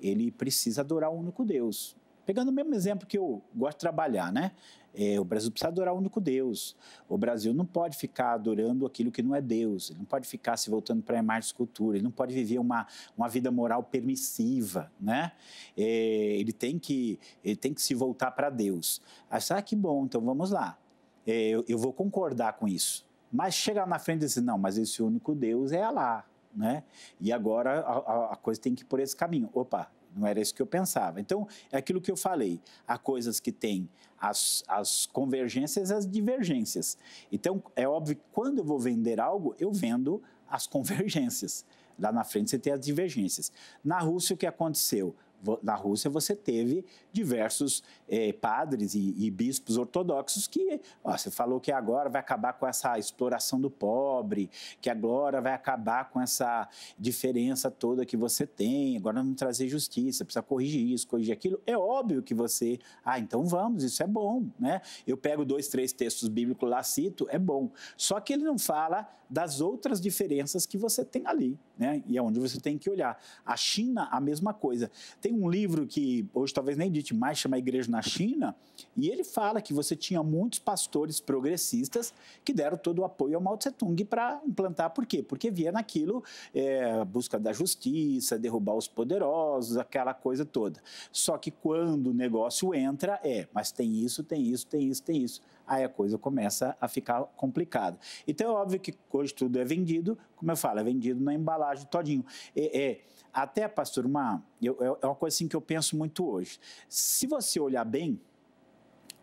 [0.00, 1.96] ele precisa adorar o único Deus.
[2.24, 4.52] Pegando o mesmo exemplo que eu gosto de trabalhar, né?
[4.94, 6.76] É, o Brasil precisa adorar o único Deus.
[7.08, 9.90] O Brasil não pode ficar adorando aquilo que não é Deus.
[9.90, 11.96] Ele não pode ficar se voltando para a imagem de escultura.
[11.96, 12.86] Ele não pode viver uma,
[13.16, 15.32] uma vida moral permissiva, né?
[15.76, 19.00] É, ele, tem que, ele tem que se voltar para Deus.
[19.30, 20.78] Achar ah, que bom, então vamos lá.
[21.26, 23.06] É, eu, eu, vou concordar com isso.
[23.32, 26.84] Mas chegar na frente e dizer, não, mas esse único Deus é Alá né?
[27.20, 29.48] E agora a, a coisa tem que ir por esse caminho.
[29.52, 31.20] Opa, não era isso que eu pensava.
[31.20, 32.60] Então, é aquilo que eu falei.
[32.86, 33.88] Há coisas que têm
[34.18, 36.96] as, as convergências e as divergências.
[37.30, 41.64] Então, é óbvio que quando eu vou vender algo, eu vendo as convergências.
[41.98, 43.52] Lá na frente você tem as divergências.
[43.84, 45.14] Na Rússia, o que aconteceu?
[45.62, 51.60] Na Rússia você teve diversos eh, padres e, e, bispos ortodoxos que ó, você falou
[51.60, 56.68] que agora vai acabar com essa exploração do pobre, que agora vai acabar com essa
[56.98, 61.60] diferença toda que você tem, agora vamos trazer justiça, precisa corrigir isso, corrigir aquilo.
[61.66, 64.80] É óbvio que você, ah, então vamos, isso é bom, né?
[65.06, 67.70] Eu pego dois, três textos bíblicos lá, cito, é bom.
[67.96, 72.02] Só que ele não fala das outras diferenças que você tem ali, né?
[72.06, 73.18] E é onde você tem que olhar.
[73.44, 74.90] A China, a mesma coisa.
[75.20, 78.54] Tem um livro que hoje talvez nem dite mais, chama Igreja na China,
[78.96, 82.12] e ele fala que você tinha muitos pastores progressistas
[82.44, 84.90] que deram todo o apoio ao Mao Tse Tung para implantar.
[84.90, 85.22] Por quê?
[85.22, 86.22] Porque via naquilo
[86.54, 90.82] é, busca da justiça, derrubar os poderosos, aquela coisa toda.
[91.10, 95.22] Só que quando o negócio entra, é, mas tem isso, tem isso, tem isso, tem
[95.22, 97.98] isso aí a coisa começa a ficar complicada.
[98.26, 101.86] Então é óbvio que hoje tudo é vendido, como eu falo, é vendido na embalagem
[101.86, 102.24] todinho.
[102.54, 103.00] É, é
[103.32, 106.60] até, pastor, uma, eu, é uma coisa assim que eu penso muito hoje.
[106.88, 108.20] Se você olhar bem,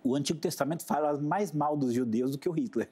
[0.03, 2.89] o Antigo Testamento fala mais mal dos judeus do que o Hitler.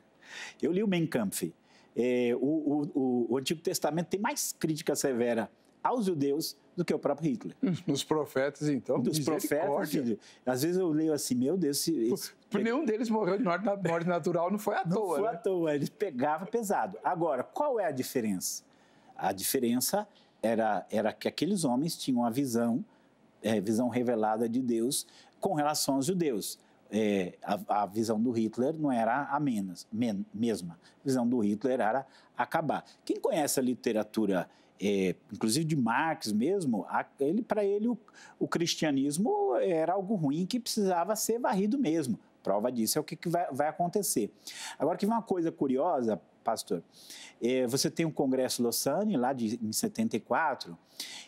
[0.61, 1.53] Eu li o Mein Kampf.
[1.95, 5.49] É, o, o, o, Antigo Testamento tem mais crítica severa
[5.81, 7.55] aos judeus do que o próprio Hitler.
[7.87, 8.99] Nos profetas, então.
[9.01, 9.95] Dos profetas.
[10.45, 11.79] Às vezes eu leio assim, meu Deus.
[11.79, 12.31] Esse, esse...
[12.51, 15.07] Por nenhum deles morreu de morte natural, não foi à não toa.
[15.07, 15.29] Não foi né?
[15.29, 16.99] à toa, eles pegavam pesado.
[17.03, 18.63] Agora, qual é a diferença?
[19.15, 20.07] A diferença
[20.41, 22.85] era, era que aqueles homens tinham a visão,
[23.41, 25.07] é, visão revelada de Deus
[25.39, 26.59] com relação aos judeus.
[26.91, 30.79] É, a, a, visão do Hitler não era a menos, men, mesma.
[31.01, 32.05] A visão do Hitler era
[32.37, 32.85] acabar.
[33.03, 34.47] Quem conhece a literatura
[34.81, 36.85] é, inclusive de Marx mesmo,
[37.19, 37.97] ele para ele o,
[38.39, 42.19] o, cristianismo era algo ruim que precisava ser varrido mesmo.
[42.43, 44.31] Prova disso é o que, que vai, vai, acontecer.
[44.79, 46.81] Agora que uma coisa curiosa, pastor,
[47.41, 50.77] é, você tem o um Congresso Lausanne lá de em 74.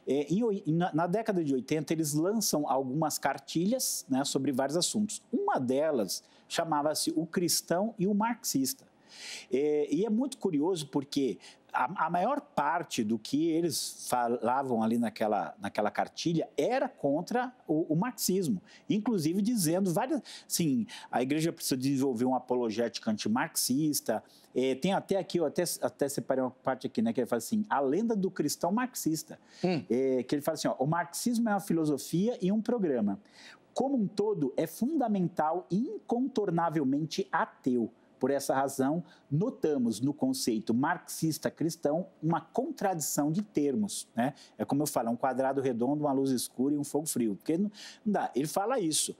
[0.07, 5.21] É, em, na, na, década de 80 eles lançam algumas cartilhas né, sobre vários assuntos.
[5.31, 8.85] Uma delas chamava-se o cristão e o marxista.
[9.51, 11.37] É, e é muito curioso porque
[11.73, 17.93] a, a, maior parte do que eles falavam ali naquela, naquela cartilha era contra o,
[17.93, 24.23] o, marxismo, inclusive dizendo várias, sim, a igreja precisa desenvolver uma apologética antimarxista,
[24.55, 27.37] é, tem até aqui, eu até, até separei uma parte aqui, né, que ele fala
[27.37, 29.83] assim, a lenda do cristão marxista, hum.
[29.89, 33.19] é, que ele fala assim, ó, o marxismo é uma filosofia e um programa,
[33.73, 41.49] como um todo é fundamental e incontornavelmente ateu, por essa razão, notamos no conceito marxista
[41.49, 44.07] cristão uma contradição de termos.
[44.15, 44.33] Né?
[44.57, 47.35] É como eu falo, é um quadrado redondo, uma luz escura e um fogo frio.
[47.35, 47.71] Porque não,
[48.05, 48.31] dá.
[48.35, 49.15] Ele fala isso.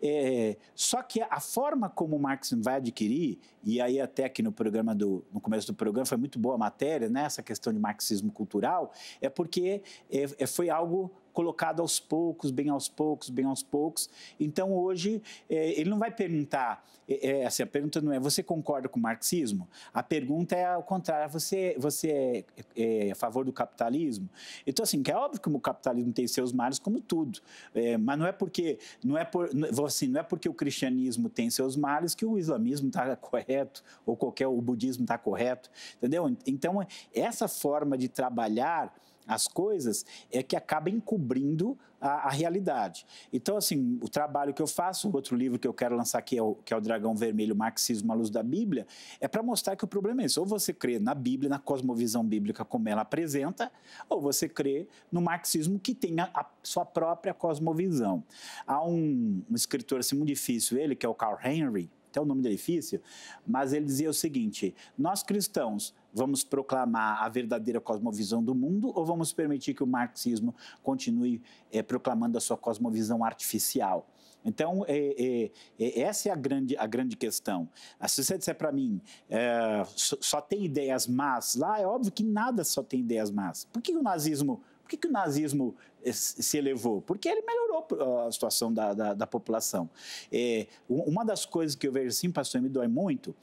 [0.00, 4.52] É, só que a forma como o Marx vai adquirir, e aí até aqui no
[4.52, 7.78] programa do, no começo do programa foi muito boa a matéria, né, essa questão de
[7.78, 13.44] marxismo cultural, é porque é, é, foi algo colocado aos poucos, bem aos poucos, bem
[13.44, 14.08] aos poucos.
[14.38, 15.20] Então hoje
[15.50, 18.98] é, ele não vai perguntar, é, é, assim, a pergunta não é você concorda com
[18.98, 19.68] o marxismo?
[19.92, 22.44] A pergunta é ao contrário, você, você
[22.76, 24.30] é, é a favor do capitalismo?
[24.64, 27.40] Então assim, que é óbvio que o capitalismo tem seus males como tudo,
[27.74, 29.50] é, mas não é porque não é por,
[29.84, 34.16] assim, não é porque o cristianismo tem seus males que o islamismo está correto ou
[34.16, 35.68] qualquer o budismo está correto,
[35.98, 36.34] entendeu?
[36.46, 38.94] Então essa forma de trabalhar
[39.26, 43.06] as coisas é que acaba encobrindo a, a, realidade.
[43.32, 46.42] Então, assim, o trabalho que eu faço, outro livro que eu quero lançar aqui é
[46.42, 48.86] o, que é o Dragão Vermelho, Marxismo à Luz da Bíblia,
[49.20, 50.38] é para mostrar que o problema é esse.
[50.38, 53.72] Ou você crê na Bíblia, na cosmovisão bíblica como ela apresenta,
[54.08, 58.22] ou você crê no marxismo que tem a, a sua própria cosmovisão.
[58.66, 62.24] Há um, um escritor assim, muito difícil, ele, que é o Carl Henry, até o
[62.24, 63.00] nome dele é difícil,
[63.44, 69.04] mas ele dizia o seguinte: nós cristãos vamos proclamar a verdadeira cosmovisão do mundo ou
[69.04, 71.42] vamos permitir que o marxismo continue
[71.72, 74.08] é, proclamando a sua cosmovisão artificial?
[74.44, 77.68] Então, é, é, essa é a grande, a grande questão.
[77.98, 79.00] Ah, se você disser para mim,
[79.96, 83.66] só, só, tem ideias más lá, é óbvio que nada só tem ideias más.
[83.72, 85.74] Por que o nazismo, por que, que o nazismo
[86.12, 87.00] se elevou?
[87.00, 87.86] Porque ele melhorou
[88.26, 89.88] a situação da, da, da população.
[90.30, 93.34] É, uma das coisas que eu vejo assim, pastor, me dói muito,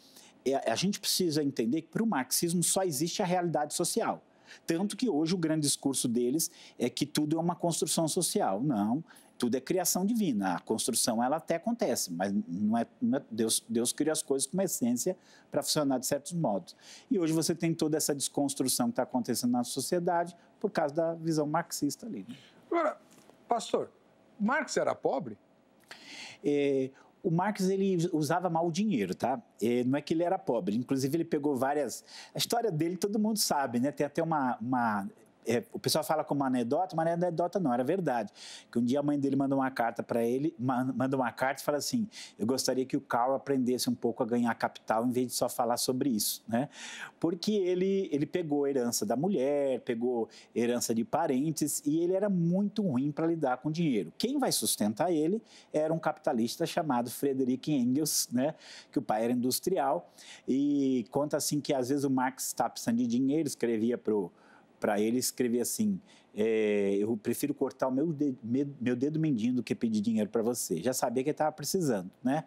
[0.65, 4.23] a gente precisa entender que para o marxismo só existe a realidade social.
[4.65, 8.61] Tanto que hoje o grande discurso deles é que tudo é uma construção social.
[8.61, 9.03] Não,
[9.37, 10.55] tudo é criação divina.
[10.55, 14.47] A construção ela até acontece, mas não é, não é Deus, Deus cria as coisas
[14.47, 15.17] com uma essência
[15.49, 16.75] para funcionar de certos modos.
[17.09, 21.15] E hoje você tem toda essa desconstrução que está acontecendo na sociedade por causa da
[21.15, 22.25] visão marxista ali.
[22.27, 22.35] Né?
[22.69, 22.97] Agora,
[23.47, 23.89] pastor,
[24.39, 25.37] Marx era pobre?
[26.43, 26.91] É,
[27.23, 29.41] o Marx ele usava mal o dinheiro, tá?
[29.61, 30.75] E não é que ele era pobre.
[30.75, 32.03] Inclusive ele pegou várias.
[32.33, 33.91] A história dele todo mundo sabe, né?
[33.91, 35.07] Tem até uma, uma
[35.45, 38.31] é, o pessoal fala como anedota, mas é anedota não, era verdade.
[38.71, 41.65] Que um dia a mãe dele manda uma carta para ele, manda uma carta e
[41.65, 45.27] fala assim, eu gostaria que o Carl aprendesse um pouco a ganhar capital em vez
[45.27, 46.69] de só falar sobre isso, né?
[47.19, 52.81] Porque ele, ele pegou herança da mulher, pegou herança de parentes e ele era muito
[52.81, 54.13] ruim para lidar com dinheiro.
[54.17, 55.41] Quem vai sustentar ele
[55.73, 58.55] era um capitalista chamado Frederick Engels, né?
[58.91, 60.11] Que o pai era industrial
[60.47, 64.13] e conta assim que às vezes o Marx estava precisando de dinheiro, escrevia para
[64.81, 66.01] para ele escrever assim:
[66.33, 68.37] é, eu prefiro cortar o meu dedo,
[68.79, 70.81] meu dedo mindinho do que pedir dinheiro para você.
[70.81, 72.45] Já sabia que ele estava precisando, né?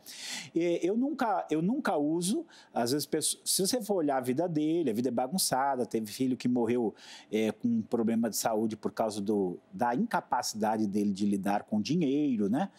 [0.54, 3.08] E eu nunca, eu nunca uso, às vezes,
[3.44, 6.94] se você for olhar a vida dele, a vida é bagunçada, teve filho que morreu
[7.30, 11.80] é, com um problema de saúde por causa do, da incapacidade dele de lidar com
[11.80, 12.70] dinheiro, né?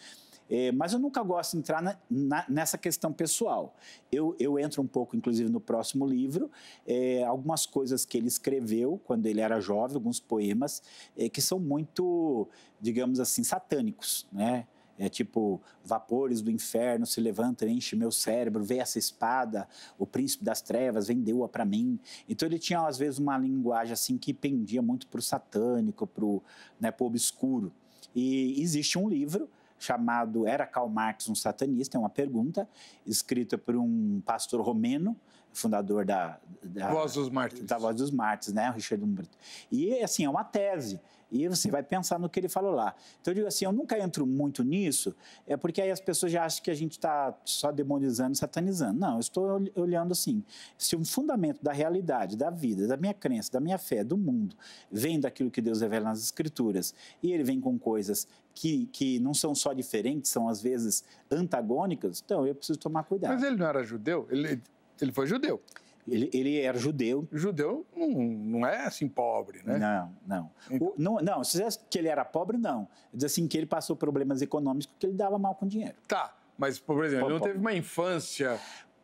[0.48, 3.76] É, mas eu nunca gosto de entrar na, na, nessa questão pessoal.
[4.10, 6.50] Eu, eu, entro um pouco, inclusive, no próximo livro,
[6.86, 10.82] é, algumas coisas que ele escreveu quando ele era jovem, alguns poemas,
[11.16, 12.48] é, que são muito,
[12.80, 14.66] digamos assim, satânicos, né?
[14.98, 19.68] É tipo, vapores do inferno se levantam, enche meu cérebro, vê essa espada,
[19.98, 22.00] o príncipe das trevas vendeu-a para mim.
[22.26, 26.24] Então ele tinha, às vezes, uma linguagem assim que pendia muito para o satânico, para
[26.24, 26.42] o
[26.80, 27.72] né, obscuro.
[28.14, 31.96] E existe um livro chamado Era Karl Marx um satanista?
[31.96, 32.68] É uma pergunta
[33.06, 35.16] escrita por um pastor romeno,
[35.56, 37.66] fundador da, da Voz dos Mártires.
[37.66, 39.36] Da Voz dos Mártires, né, o Richard Humberto.
[39.70, 41.00] E assim, é uma tese.
[41.30, 42.94] E você vai pensar no que ele falou lá.
[43.20, 45.14] Então eu digo assim, eu nunca entro muito nisso,
[45.46, 49.00] é porque aí as pessoas já acham que a gente está só demonizando, satanizando.
[49.00, 50.44] Não, eu estou olhando assim,
[50.78, 54.54] se o fundamento da realidade, da vida, da minha crença, da minha fé, do mundo,
[54.90, 59.34] vem daquilo que Deus revela nas Escrituras, e ele vem com coisas que, que não
[59.34, 63.34] são só diferentes, são às vezes antagônicas, então eu preciso tomar cuidado.
[63.34, 64.26] Mas ele não era judeu?
[64.30, 64.62] Ele,
[65.00, 65.62] ele foi judeu.
[66.08, 67.26] Ele, ele era judeu.
[67.32, 69.76] Judeu não, não é assim pobre, né?
[69.76, 70.50] Não, não.
[70.70, 70.88] Então...
[70.88, 72.88] O, não, não, se dissesse que ele era pobre, não.
[73.12, 75.96] Diz assim que ele passou problemas econômicos porque ele dava mal com dinheiro.
[76.06, 78.58] Tá, mas, por exemplo, ele não teve uma infância...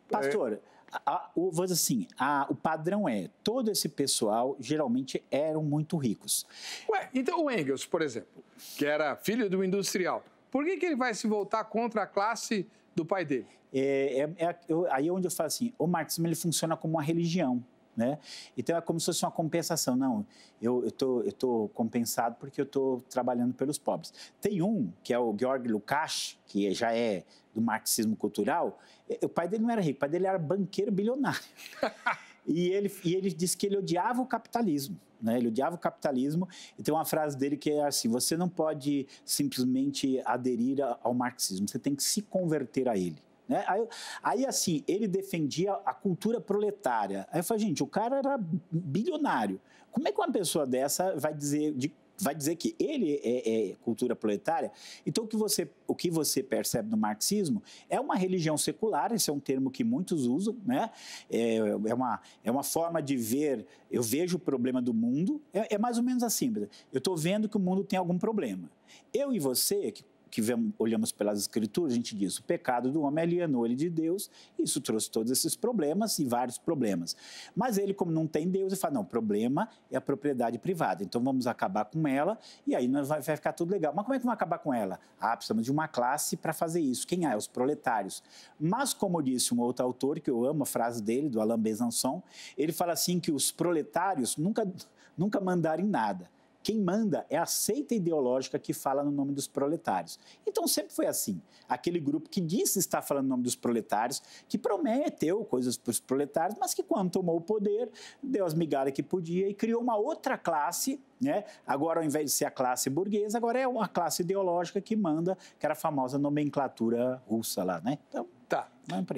[0.09, 0.61] Pastor,
[1.05, 5.97] a, o, vou dizer assim, a, o padrão é, todo esse pessoal geralmente eram muito
[5.97, 6.45] ricos.
[6.89, 8.43] Ué, então o Engels, por exemplo,
[8.77, 12.67] que era filho do industrial, por que, que ele vai se voltar contra a classe
[12.95, 13.47] do pai dele?
[13.73, 16.95] É, é, é eu, aí é onde eu falo assim, o marxismo ele funciona como
[16.95, 17.63] uma religião.
[17.95, 18.17] Né?
[18.57, 19.95] Então é como se fosse uma compensação.
[19.95, 20.25] Não,
[20.61, 24.13] eu estou eu tô compensado porque eu estou trabalhando pelos pobres.
[24.41, 27.23] Tem um, que é o Georg Lukács, que já é
[27.53, 28.79] do marxismo cultural.
[29.21, 31.39] O pai dele não era rico, o pai dele era banqueiro bilionário.
[32.45, 34.99] e, ele, e ele disse que ele odiava o capitalismo.
[35.21, 35.37] Né?
[35.37, 39.07] Ele odiava o capitalismo e tem uma frase dele que é assim: você não pode
[39.23, 43.21] simplesmente aderir ao marxismo, você tem que se converter a ele.
[43.47, 43.63] Né?
[43.67, 43.87] Aí,
[44.21, 47.27] aí, assim, ele defendia a cultura proletária.
[47.31, 48.39] Aí eu falei, gente, o cara era
[48.71, 49.59] bilionário.
[49.91, 53.75] Como é que uma pessoa dessa vai dizer, de, vai dizer que ele é, é,
[53.81, 54.71] cultura proletária?
[55.05, 59.29] Então, o que, você, o que você percebe no marxismo é uma religião secular, esse
[59.29, 60.89] é um termo que muitos usam, né?
[61.29, 65.75] É, é, uma, é uma forma de ver, eu vejo o problema do mundo, é,
[65.75, 66.53] é mais ou menos assim,
[66.91, 68.69] eu estou vendo que o mundo tem algum problema.
[69.13, 70.03] Eu e você, que
[70.33, 70.41] que
[70.79, 74.81] olhamos pelas escrituras, a gente diz, o pecado do homem alienou ele de Deus, isso
[74.81, 77.15] trouxe todos esses problemas e vários problemas.
[77.55, 81.03] Mas ele, como não tem Deus, ele fala, não, o problema é a propriedade privada,
[81.03, 83.93] então vamos acabar com ela e aí vai, vai ficar tudo legal.
[83.95, 84.99] Mas como é que vamos acabar com ela?
[85.19, 87.05] Ah, precisamos de uma classe para fazer isso.
[87.05, 87.37] Quem é?
[87.37, 88.23] Os proletários.
[88.59, 92.23] Mas, como disse um outro autor, que eu amo a frase dele, do Alain Besançon,
[92.57, 94.67] ele fala assim que os proletários nunca,
[95.15, 96.27] nunca mandaram em nada.
[96.63, 100.17] Quem manda é a seita ideológica que fala no nome dos proletários.
[100.47, 101.41] Então sempre foi assim.
[101.67, 105.99] Aquele grupo que disse estar falando no nome dos proletários, que prometeu coisas para os
[105.99, 107.91] proletários, mas que quando tomou o poder,
[108.21, 111.45] deu as migalhas que podia e criou uma outra classe né?
[111.65, 115.37] Agora, ao invés de ser a classe burguesa, agora é uma classe ideológica que manda,
[115.57, 117.97] que era a famosa nomenclatura russa lá, né?
[118.09, 118.69] Então, tá.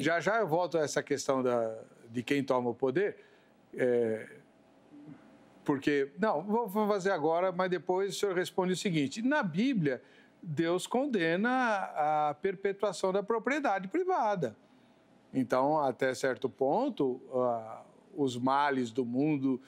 [0.03, 1.75] Já já eu volto a essa questão da,
[2.11, 3.17] de quem toma o poder.
[3.73, 4.37] É,
[5.65, 10.01] porque, não, vou fazer agora, mas depois o senhor responde o seguinte: na Bíblia,
[10.41, 11.49] Deus condena
[12.29, 14.55] a perpetuação da propriedade privada.
[15.33, 17.83] Então, até certo ponto, uh,
[18.15, 19.59] os males do mundo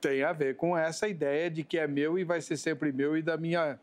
[0.00, 3.16] têm a ver com essa ideia de que é meu e vai ser sempre meu
[3.16, 3.78] e da minha,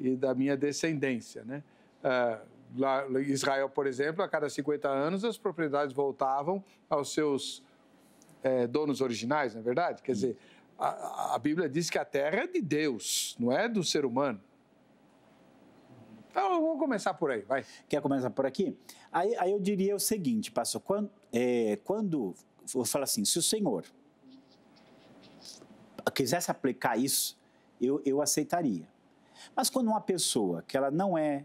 [0.00, 1.44] e da minha descendência.
[1.44, 1.62] Né?
[2.02, 7.62] Uh, lá, Israel, por exemplo, a cada 50 anos as propriedades voltavam aos seus
[8.42, 10.02] é, donos originais, não é verdade?
[10.02, 10.36] Quer dizer,
[10.78, 14.40] a, a Bíblia diz que a terra é de Deus, não é do ser humano.
[16.30, 17.64] Então, vamos começar por aí, vai.
[17.88, 18.76] Quer começar por aqui?
[19.12, 22.34] Aí, aí eu diria o seguinte, pastor, quando, é, quando,
[23.02, 23.84] assim, se o Senhor
[26.14, 27.38] quisesse aplicar isso,
[27.80, 28.88] eu, eu aceitaria.
[29.54, 31.44] Mas quando uma pessoa que ela não é,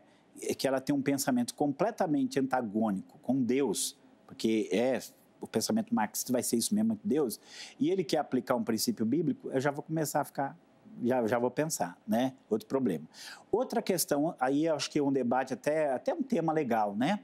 [0.57, 4.99] que ela tem um pensamento completamente antagônico com Deus, porque é
[5.41, 7.39] o pensamento marxista vai ser isso mesmo, Deus,
[7.79, 10.57] e ele quer aplicar um princípio bíblico, eu já vou começar a ficar,
[11.03, 12.33] já, já vou pensar, né?
[12.49, 13.05] Outro problema.
[13.51, 17.19] Outra questão, aí acho que é um debate até, até um tema legal, né?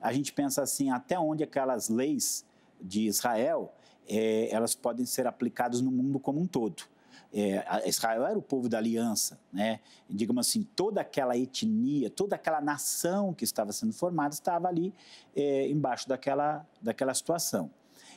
[0.00, 2.44] A gente pensa assim, até onde aquelas leis
[2.80, 3.74] de Israel,
[4.06, 6.84] é, elas podem ser aplicadas no mundo como um todo.
[7.34, 9.80] É, Israel era o povo da aliança, né?
[10.08, 14.94] digamos assim, toda aquela etnia, toda aquela nação que estava sendo formada estava ali
[15.34, 17.68] é, embaixo daquela, daquela situação.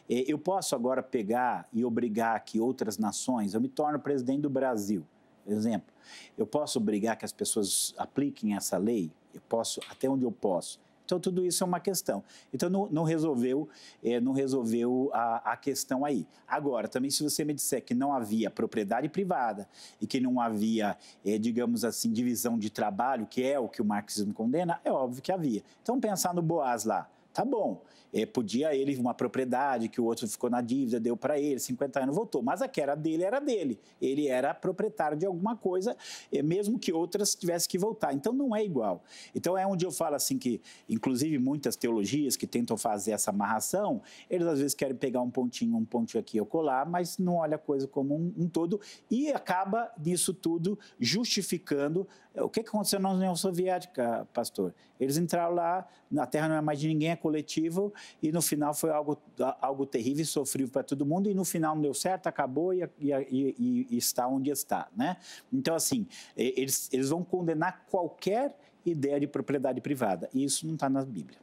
[0.07, 4.51] É, eu posso agora pegar e obrigar que outras nações, eu me torno presidente do
[4.51, 5.03] Brasil,
[5.47, 5.91] exemplo,
[6.37, 9.11] eu posso obrigar que as pessoas apliquem essa lei?
[9.33, 10.79] Eu posso, até onde eu posso.
[11.07, 12.21] Então, tudo isso é uma questão.
[12.53, 13.69] Então, não, não resolveu,
[14.03, 16.27] é, não resolveu a, a, questão aí.
[16.45, 19.69] Agora, também, se você me disser que não havia propriedade privada
[20.01, 23.85] e que não havia, é, digamos assim, divisão de trabalho, que é o que o
[23.85, 25.63] marxismo condena, é óbvio que havia.
[25.81, 27.09] Então, pensar no Boaz lá.
[27.33, 27.81] Tá bom,
[28.13, 32.03] é, podia ele, uma propriedade que o outro ficou na dívida, deu para ele, 50
[32.03, 32.41] anos, voltou.
[32.41, 33.79] Mas a que era dele era dele.
[34.01, 35.95] Ele era proprietário de alguma coisa,
[36.31, 38.13] é, mesmo que outras tivessem que voltar.
[38.13, 39.03] Então não é igual.
[39.35, 44.01] Então é onde eu falo assim que, inclusive, muitas teologias que tentam fazer essa amarração,
[44.29, 47.55] eles às vezes querem pegar um pontinho, um pontinho aqui ou colar, mas não olha
[47.55, 48.79] a coisa como um, um todo
[49.09, 54.73] e acaba nisso tudo justificando é, o que aconteceu na União Soviética, pastor?
[54.99, 55.87] Eles entraram lá,
[56.17, 57.91] a terra não é mais de ninguém, é coletivo,
[58.21, 59.17] e no final foi algo,
[59.61, 62.83] algo terrível e sofrível para todo mundo, e no final não deu certo, acabou e,
[62.99, 64.87] e, e, e está onde está.
[64.95, 65.17] Né?
[65.51, 70.89] Então, assim, eles, eles vão condenar qualquer ideia de propriedade privada, e isso não está
[70.89, 71.39] na Bíblia.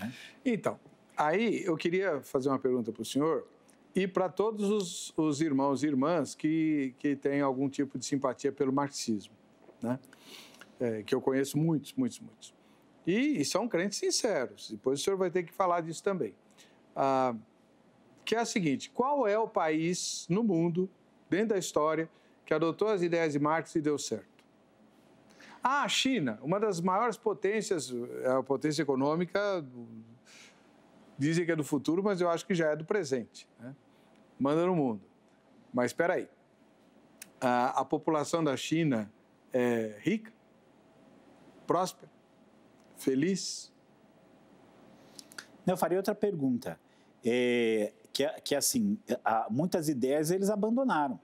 [0.00, 0.12] Né?
[0.44, 0.78] Então,
[1.16, 3.46] aí eu queria fazer uma pergunta para o senhor
[3.94, 8.52] e para todos os, os, irmãos e irmãs que, que têm algum tipo de simpatia
[8.52, 9.34] pelo marxismo,
[9.82, 9.98] né?
[10.78, 12.54] É, que eu conheço muitos, muitos, muitos.
[13.08, 14.70] E, e, são crentes sinceros.
[14.70, 16.34] Depois o senhor vai ter que falar disso também.
[16.94, 17.34] Ah,
[18.22, 20.90] que é a seguinte: qual é o país no mundo,
[21.30, 22.06] dentro da história,
[22.44, 24.44] que adotou as ideias de Marx e deu certo?
[25.64, 27.90] Ah, a China, uma das maiores potências,
[28.22, 29.64] é a potência econômica,
[31.16, 33.48] dizem que é do futuro, mas eu acho que já é do presente.
[33.58, 33.74] Né?
[34.38, 35.00] Manda no mundo.
[35.72, 36.28] Mas espera aí.
[37.40, 39.10] A, a população da China
[39.50, 40.30] é rica,
[41.66, 42.17] próspera,
[42.98, 43.72] feliz?
[45.66, 46.78] Eu faria outra pergunta.
[47.24, 48.98] É, que, que assim,
[49.50, 51.18] muitas ideias eles abandonaram.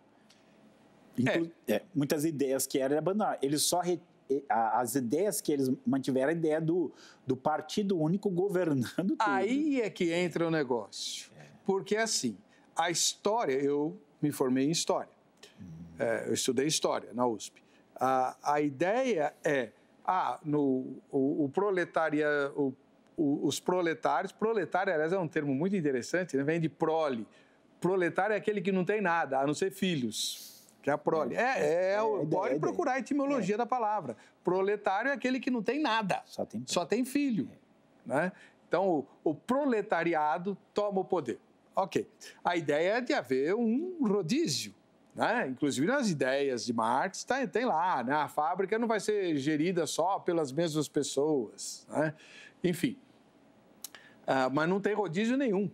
[1.18, 1.75] Inclu é.
[1.75, 3.39] É, muitas ideias que eram abandonar.
[3.41, 4.01] Eles só re,
[4.49, 6.93] as ideias que eles mantiveram a ideia do,
[7.27, 9.16] do partido único governando tudo.
[9.20, 11.31] Aí é que entra o negócio.
[11.39, 11.47] É.
[11.64, 12.37] Porque assim,
[12.77, 15.12] a história, eu me formei em história.
[15.61, 15.64] Hum.
[15.99, 17.62] É, eu estudei história na USP.
[17.97, 19.70] A, a ideia é
[20.05, 22.75] ah, no, o, o proletaria, o,
[23.17, 26.43] o, os proletários, proletário, aliás, é um termo muito interessante, né?
[26.43, 27.27] vem de prole.
[27.81, 31.35] Proletário é aquele que não tem nada, a não ser filhos, que é a prole.
[31.35, 34.17] É, é, é, é pode procurar a etimologia da palavra.
[34.43, 37.49] Proletário é aquele que não tem nada, só tem, só tem filho.
[38.05, 38.31] Né?
[38.69, 41.39] Então, o, o proletariado toma o poder.
[41.75, 42.07] Ok.
[42.45, 44.75] A ideia é de haver um rodízio
[45.15, 45.49] né?
[45.49, 48.15] Inclusive nas ideias de Marx tá, tem lá, né?
[48.15, 51.87] a fábrica não vai ser gerida só pelas mesmas pessoas.
[51.89, 52.15] Né?
[52.62, 52.97] Enfim,
[54.27, 55.71] uh, mas não tem rodízio nenhum.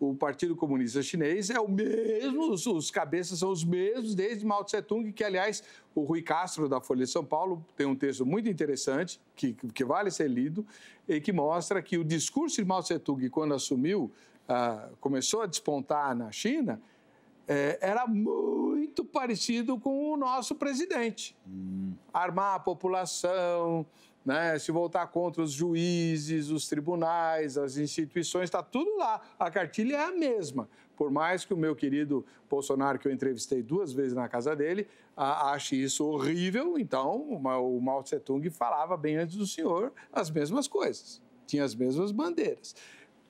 [0.00, 4.64] O Partido Comunista Chinês é o mesmo, os, os, cabeças são os mesmos desde Mao
[4.64, 5.62] Tse Tung, que, aliás,
[5.94, 9.84] o Rui Castro, da Folha de São Paulo, tem um texto muito interessante, que, que
[9.84, 10.66] vale ser lido,
[11.08, 14.10] e que mostra que o discurso de Mao Tse Tung, quando assumiu,
[14.48, 16.82] uh, começou a despontar na China,
[17.46, 18.71] é, era muito
[19.04, 21.36] parecido com o nosso presidente.
[21.48, 21.94] Hum.
[22.12, 23.86] Armar a população,
[24.24, 29.20] né, se voltar contra os juízes, os tribunais, as instituições, está tudo lá.
[29.38, 30.68] A cartilha é a mesma.
[30.96, 34.86] Por mais que o meu querido Bolsonaro, que eu entrevistei duas vezes na casa dele,
[35.16, 40.68] ache isso horrível, então o Mao Tse Tung falava bem antes do senhor as mesmas
[40.68, 42.74] coisas, tinha as mesmas bandeiras.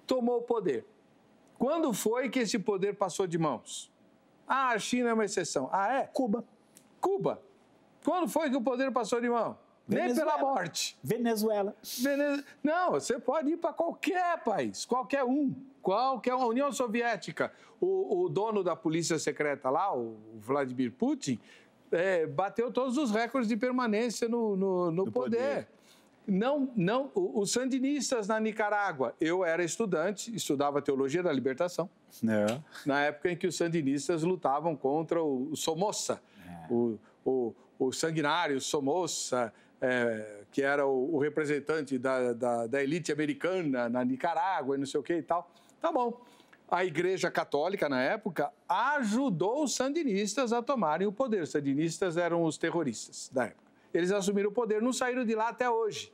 [0.06, 0.84] Tomou o poder.
[1.58, 3.91] Quando foi que esse poder passou de mãos?
[4.46, 5.68] Ah, a China é uma exceção.
[5.72, 6.06] Ah, é?
[6.06, 6.44] Cuba.
[7.00, 7.40] Cuba.
[8.04, 9.56] Quando foi que o poder passou de mão?
[9.86, 10.14] Venezuela.
[10.14, 10.98] Nem pela morte.
[11.02, 11.76] Venezuela.
[12.00, 12.44] Venez...
[12.62, 15.54] Não, você pode ir para qualquer país, qualquer um.
[15.80, 16.42] Qualquer um.
[16.42, 21.40] A União Soviética, o, o dono da polícia secreta lá, o Vladimir Putin,
[21.90, 25.36] é, bateu todos os recordes de permanência no, no, no poder.
[25.36, 25.68] poder.
[26.26, 29.14] Não, não, os sandinistas na Nicarágua.
[29.20, 31.90] Eu era estudante, estudava teologia da libertação.
[32.24, 32.60] É.
[32.86, 36.72] Na época em que os sandinistas lutavam contra o Somoza, é.
[36.72, 43.10] o, o, o, sanguinário Somoza, é, que era o, o representante da, da, da, elite
[43.10, 45.50] americana na Nicarágua e não sei o que e tal.
[45.80, 46.20] Tá bom.
[46.70, 51.42] A Igreja Católica, na época, ajudou os sandinistas a tomarem o poder.
[51.42, 53.61] Os sandinistas eram os terroristas da época.
[53.92, 56.12] Eles assumiram o poder, não saíram de lá até hoje.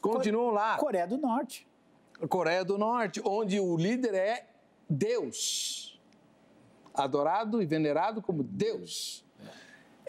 [0.00, 0.76] Continuam lá.
[0.76, 1.66] Coreia do Norte.
[2.28, 4.46] Coreia do Norte, onde o líder é
[4.88, 6.00] Deus.
[6.94, 9.24] Adorado e venerado como Deus.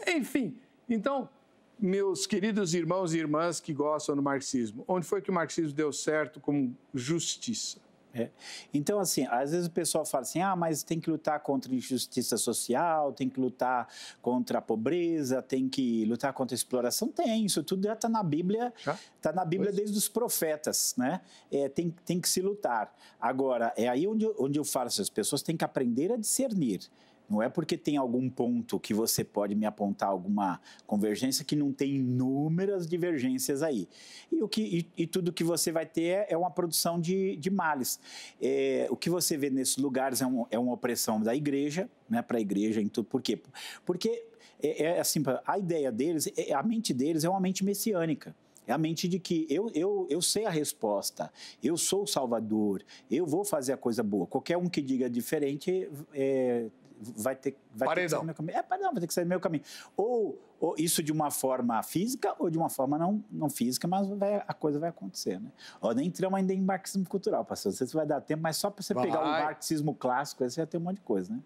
[0.08, 1.30] Enfim, então,
[1.78, 5.92] meus queridos irmãos e irmãs que gostam do marxismo, onde foi que o marxismo deu
[5.92, 7.80] certo como justiça?
[8.18, 8.32] É.
[8.74, 11.76] Então, assim, às vezes o pessoal fala assim: ah, mas tem que lutar contra a
[11.76, 13.88] injustiça social, tem que lutar
[14.24, 17.10] contra a pobreza, tem que lutar contra a exploração.
[17.10, 18.74] Tem, isso tudo já está na Bíblia,
[19.16, 19.78] está na Bíblia pois.
[19.78, 21.22] desde os profetas, né?
[21.52, 22.92] É, tem, tem que se lutar.
[23.22, 26.90] Agora, é aí onde, onde eu falo, assim, as pessoas têm que aprender a discernir.
[27.30, 31.74] Não é porque tem algum ponto que você pode me apontar alguma convergência que não
[31.74, 33.88] tem inúmeras divergências aí.
[34.32, 34.62] E, o que,
[34.96, 38.00] e, e tudo que você vai ter é uma produção de, de males.
[38.42, 42.22] É, o que você vê nesses lugares é, um, é uma opressão da igreja, né,
[42.22, 43.06] para a igreja em tudo.
[43.06, 43.42] Por quê?
[43.86, 44.26] Porque
[44.62, 48.34] é, é assim, a ideia deles, é, a mente deles é uma mente messiânica.
[48.66, 51.32] É a mente de que eu, eu, eu sei a resposta,
[51.64, 54.28] eu sou o Salvador, eu vou fazer a coisa boa.
[54.28, 56.68] Qualquer um que diga diferente é,
[57.00, 58.58] vai ter, vai ter que sair meu caminho.
[58.58, 59.64] É, não, vai ter que sair do meu caminho.
[59.96, 64.08] Ou, ou, isso de uma forma física ou de uma forma não, não física, mas
[64.08, 65.52] vai, a coisa vai acontecer, né?
[65.82, 67.72] Ó, nem entramos ainda em marxismo cultural, pastor.
[67.72, 69.06] Não sei se vai dar tempo, mas só para você vai.
[69.06, 71.40] pegar o marxismo clássico, aí você vai ter um monte de coisa, né?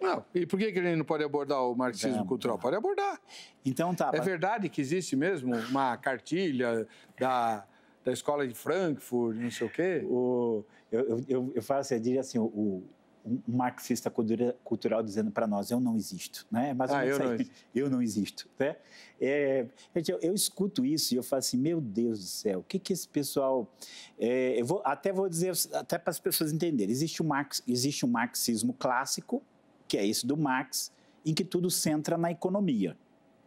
[0.00, 2.58] Não, e por que, que ele não pode abordar o marxismo não, cultural?
[2.58, 3.18] Pode abordar.
[3.64, 4.10] Então tá.
[4.12, 6.86] É verdade que existe mesmo uma cartilha
[7.18, 7.64] da,
[8.04, 10.04] da escola de Frankfurt, não sei o quê?
[10.04, 12.84] O, eu, eu, eu falo assim, eu diria assim, o,
[13.26, 16.72] um marxista cultural dizendo para nós, eu não existo, né?
[16.72, 17.36] Mas ah, eu, não
[17.74, 18.76] eu não existo, né?
[19.20, 19.66] É,
[20.08, 22.92] eu, eu, escuto isso e eu falo assim, meu Deus do céu, o que que
[22.92, 23.70] esse pessoal...
[24.18, 28.04] É, eu vou, até vou dizer, até para as pessoas entenderem, existe um, marx, existe
[28.06, 29.42] um marxismo clássico,
[29.88, 30.92] que é esse do Marx,
[31.24, 32.96] em que tudo centra na economia,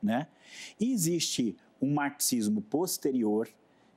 [0.02, 0.28] né?
[0.80, 3.48] E existe um marxismo posterior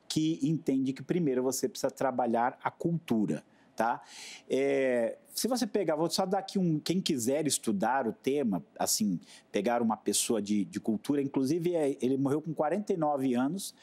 [0.09, 3.43] que entende que primeiro você precisa trabalhar a cultura,
[3.77, 4.03] tá?
[4.49, 9.19] É, se você pegar, vou só dar aqui um, quem quiser estudar o tema, assim,
[9.51, 13.75] pegar uma pessoa de, de cultura, inclusive é, ele morreu com 49 anos,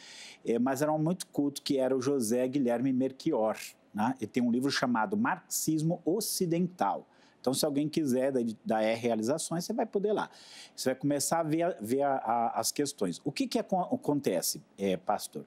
[0.45, 3.57] é, mas era um muito culto, que era o José Guilherme Merchior,
[3.93, 4.15] né?
[4.19, 7.07] Ele tem um livro chamado Marxismo Ocidental.
[7.41, 10.29] Então, se alguém quiser da, da Realizações, você vai poder lá.
[10.75, 13.21] Você vai começar a ver, ver a, a, as questões.
[13.23, 15.45] O que, que acontece, é, pastor?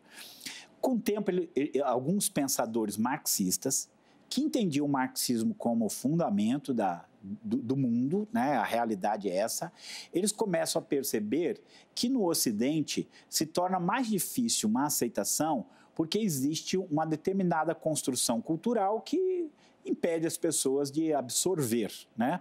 [0.81, 3.89] Com o tempo, ele, ele, alguns pensadores marxistas
[4.33, 9.71] que entendia o marxismo como fundamento da, do, do, mundo, né, a realidade é essa,
[10.11, 11.61] eles começam a perceber
[11.95, 19.03] que no Ocidente se torna mais difícil uma aceitação porque existe uma determinada construção cultural
[19.03, 19.51] que
[19.85, 22.41] impede as pessoas de absorver, né?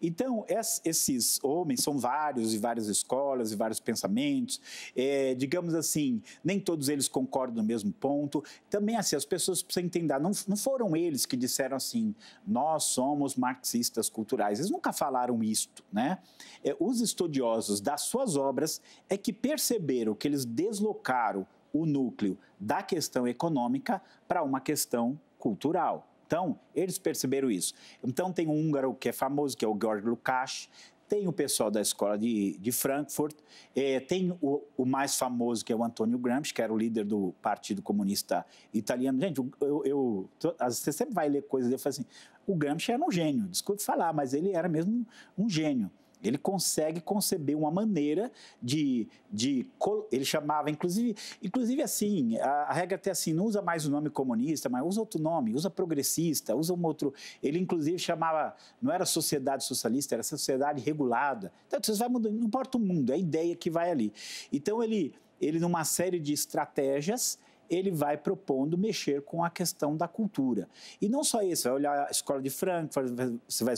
[0.00, 0.44] Então,
[0.84, 4.60] esses homens são vários e várias escolas e vários pensamentos,
[4.96, 8.42] é, digamos assim, nem todos eles concordam no mesmo ponto.
[8.68, 12.14] Também, assim, as pessoas precisam entender, não, não foram eles que disseram assim,
[12.46, 14.58] nós somos marxistas culturais.
[14.58, 16.18] Eles nunca falaram isto, né?
[16.64, 22.82] É, os estudiosos das suas obras é que perceberam que eles deslocaram o núcleo da
[22.82, 26.09] questão econômica para uma questão cultural.
[26.30, 27.74] Então, eles perceberam isso.
[28.04, 30.68] Então, tem um húngaro que é famoso, que é o Georg Lukács,
[31.08, 33.34] tem o pessoal da escola de, de Frankfurt,
[33.74, 37.04] é, tem o, o, mais famoso, que é o Antônio Gramsci, que era o líder
[37.04, 39.20] do Partido Comunista Italiano.
[39.20, 42.04] Gente, eu, eu, você sempre vai ler coisas, eu falo assim,
[42.46, 45.04] o Gramsci era um gênio, desculpe falar, mas ele era mesmo
[45.36, 45.90] um gênio.
[46.22, 48.30] Ele consegue conceber uma maneira
[48.62, 49.66] de, de
[50.12, 54.10] ele chamava, inclusive, inclusive assim, a, a regra até assim, não usa mais o nome
[54.10, 57.12] comunista, mas usa outro nome, usa progressista, usa um outro.
[57.42, 61.52] Ele inclusive chamava, não era sociedade socialista, era sociedade regulada.
[61.66, 64.12] Então você vai mudando, não importa o mundo, é a ideia que vai ali.
[64.52, 67.38] Então ele, ele numa série de estratégias
[67.70, 70.68] ele vai propondo mexer com a questão da cultura.
[71.00, 73.12] E não só isso, vai olhar a escola de Frankfurt,
[73.46, 73.74] você vai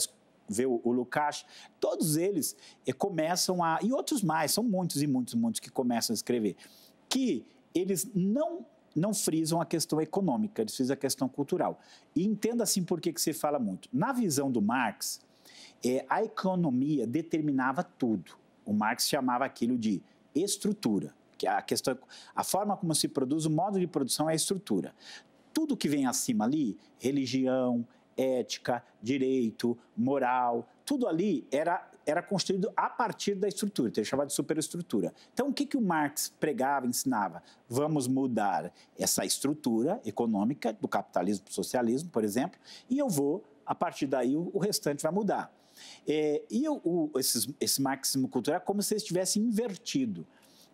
[0.53, 1.45] vê o, o Lukács,
[1.79, 3.79] todos eles eh, começam a.
[3.81, 6.55] E outros mais, são muitos e muitos, muitos que começam a escrever,
[7.09, 11.79] que eles não não frisam a questão econômica, eles frisam a questão cultural.
[12.15, 13.89] E entenda assim por que, que se fala muito.
[13.91, 15.19] Na visão do Marx,
[15.83, 18.37] é, a economia determinava tudo.
[18.65, 20.01] O Marx chamava aquilo de
[20.33, 21.97] estrutura, que a questão,
[22.35, 24.93] a forma como se produz, o modo de produção é a estrutura.
[25.53, 27.85] Tudo que vem acima ali, religião,
[28.17, 34.27] ética, direito, moral, tudo ali era, era construído a partir da estrutura, então ele chamava
[34.27, 35.13] de superestrutura.
[35.33, 37.41] Então, o que, que o Marx pregava, ensinava?
[37.67, 42.59] Vamos mudar essa estrutura econômica do capitalismo para o socialismo, por exemplo,
[42.89, 45.53] e eu vou, a partir daí, o, o restante vai mudar.
[46.07, 50.25] É, e o, esses, esse marxismo cultural é como se estivesse invertido.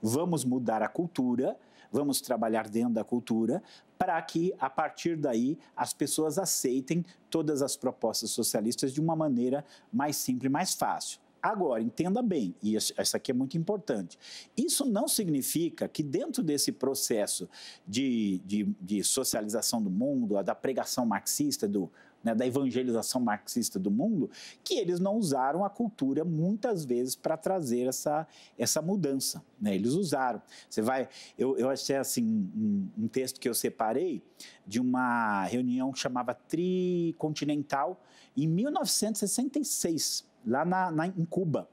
[0.01, 1.57] Vamos mudar a cultura,
[1.91, 3.61] vamos trabalhar dentro da cultura
[3.97, 9.65] para que, a partir daí, as pessoas aceitem todas as propostas socialistas de uma maneira
[9.91, 11.19] mais simples, mais fácil.
[11.41, 14.19] Agora, entenda bem, e isso aqui é muito importante.
[14.57, 17.49] Isso não significa que dentro desse processo
[17.87, 21.89] de, de, de socialização do mundo, da pregação marxista, do,
[22.23, 24.29] né, da evangelização marxista do mundo,
[24.63, 29.43] que eles não usaram a cultura muitas vezes para trazer essa, essa mudança.
[29.59, 29.75] Né?
[29.75, 30.41] Eles usaram.
[30.69, 31.07] Você vai,
[31.37, 32.23] eu, eu achei assim
[32.55, 34.23] um, um texto que eu separei
[34.65, 38.01] de uma reunião que chamava Tricontinental
[38.35, 41.69] em 1966 lá na, na, em Cuba,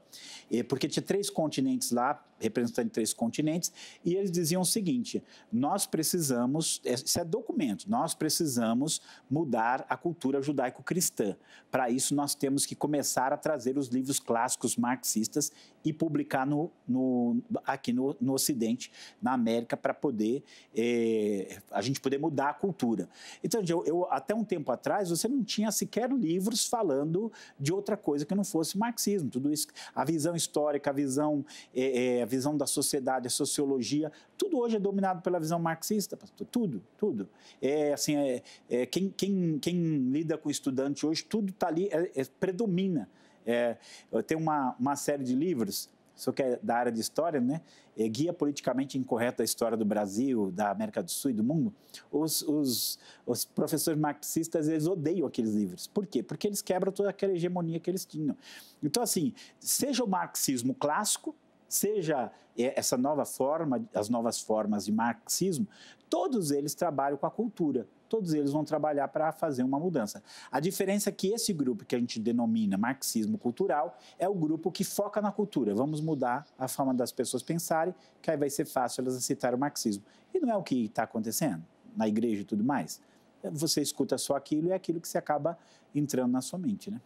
[0.67, 3.71] porque tinha três continentes lá, representando três continentes,
[4.03, 10.41] e eles diziam o seguinte: nós precisamos, isso é documento, nós precisamos mudar a cultura
[10.41, 11.35] judaico-cristã.
[11.69, 15.51] Para isso, nós temos que começar a trazer os livros clássicos marxistas
[15.83, 18.91] e publicar no, no aqui no, no, Ocidente,
[19.21, 20.43] na América, para poder
[20.75, 23.09] é, a gente poder mudar a cultura.
[23.43, 27.95] Então, eu, eu, até um tempo atrás, você não tinha sequer livros falando de outra
[27.95, 29.29] coisa que não fosse marxismo.
[29.29, 31.45] Tudo isso, a visão histórica, a visão
[31.75, 36.17] é, é, visão da sociedade, a sociologia, tudo hoje é dominado pela visão marxista,
[36.51, 37.29] tudo, tudo.
[37.61, 39.75] É assim, é, é quem, quem, quem
[40.09, 43.09] lida com estudante hoje, tudo está ali, é, é, predomina.
[43.45, 43.77] É,
[44.25, 47.61] tenho uma, uma série de livros, só que é da área de história, né?
[47.95, 51.71] É, Guia Politicamente Incorreta da História do Brasil, da América do Sul e do Mundo.
[52.11, 55.85] Os, os, os professores marxistas, eles odeiam aqueles livros.
[55.85, 56.23] Por quê?
[56.23, 58.35] Porque eles quebram toda aquela hegemonia que eles tinham.
[58.81, 61.35] Então, assim, seja o marxismo clássico,
[61.69, 65.67] seja essa nova forma, as novas formas de marxismo,
[66.09, 67.87] todos eles trabalham com a cultura.
[68.07, 70.23] Todos eles vão trabalhar para fazer uma mudança.
[70.51, 74.71] A diferença é que esse grupo que a gente denomina marxismo cultural é o grupo
[74.71, 75.73] que foca na cultura.
[75.75, 79.59] Vamos mudar a forma das pessoas pensarem, que aí vai ser fácil elas aceitarem o
[79.59, 80.03] marxismo.
[80.33, 81.63] E não é o que está acontecendo
[81.95, 83.01] na igreja e tudo mais.
[83.43, 85.57] Você escuta só aquilo e é aquilo que se acaba
[85.93, 87.01] entrando na sua mente, né?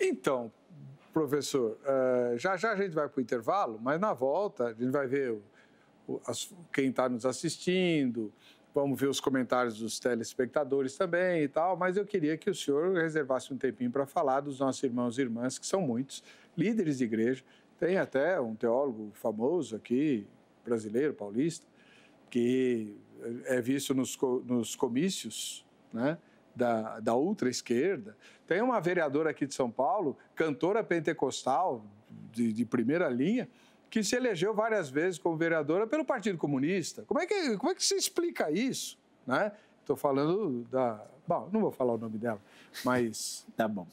[0.00, 0.52] Então,
[1.12, 4.90] professor, uh, já já a gente vai para o intervalo, mas na volta a gente
[4.90, 5.40] vai ver
[6.72, 8.32] quem está nos assistindo,
[8.80, 12.94] vamos ver os comentários dos telespectadores também e tal, mas eu queria que o senhor
[12.94, 16.22] reservasse um tempinho para falar dos nossos irmãos e irmãs, que são muitos,
[16.56, 17.42] líderes de igreja.
[17.76, 20.28] Tem até um teólogo famoso aqui,
[20.64, 21.66] brasileiro, paulista,
[22.30, 22.96] que
[23.46, 26.16] é visto nos, nos comícios, né?
[26.54, 28.16] da, da ultra-esquerda.
[28.46, 31.84] Tem uma vereadora aqui de São Paulo, cantora pentecostal
[32.32, 33.48] de, de primeira linha,
[33.90, 37.02] que se elegeu várias vezes como vereadora pelo Partido Comunista.
[37.06, 38.98] Como é que, como é que se explica isso?
[39.26, 39.52] Né?
[39.80, 41.04] Estou falando da.
[41.26, 42.40] Bom, não vou falar o nome dela,
[42.84, 43.46] mas.
[43.56, 43.86] Tá bom.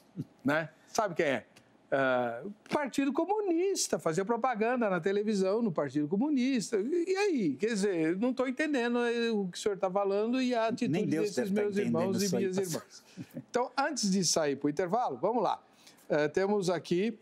[0.44, 0.70] Né?
[0.88, 1.46] Sabe quem é?
[1.86, 6.78] Uh, Partido Comunista, fazia propaganda na televisão no Partido Comunista.
[6.78, 7.56] E aí?
[7.56, 9.00] Quer dizer, não estou entendendo
[9.34, 12.58] o que o senhor está falando e a atitude desses tá meus irmãos e minhas
[12.58, 13.04] irmãs.
[13.36, 15.62] Então, antes de sair para o intervalo, vamos lá.
[16.10, 17.18] Uh, temos aqui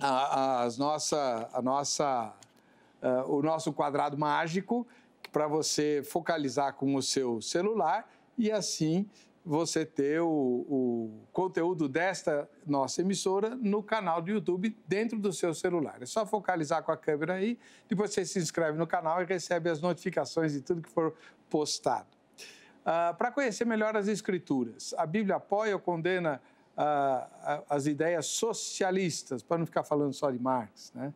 [0.00, 2.34] a, as nossa, a nossa,
[3.02, 4.86] uh, o nosso quadrado mágico
[5.30, 9.08] para você focalizar com o seu celular e assim
[9.44, 15.54] você ter o, o, conteúdo desta nossa emissora no canal do YouTube dentro do seu
[15.54, 15.98] celular.
[16.00, 19.70] É só focalizar com a câmera aí, depois você se inscreve no canal e recebe
[19.70, 21.14] as notificações de tudo que for
[21.48, 22.08] postado.
[22.80, 26.40] Uh, Para conhecer melhor as Escrituras, a Bíblia apoia ou condena
[26.80, 31.12] uh, as ideias socialistas, para não ficar falando só de Marx, né?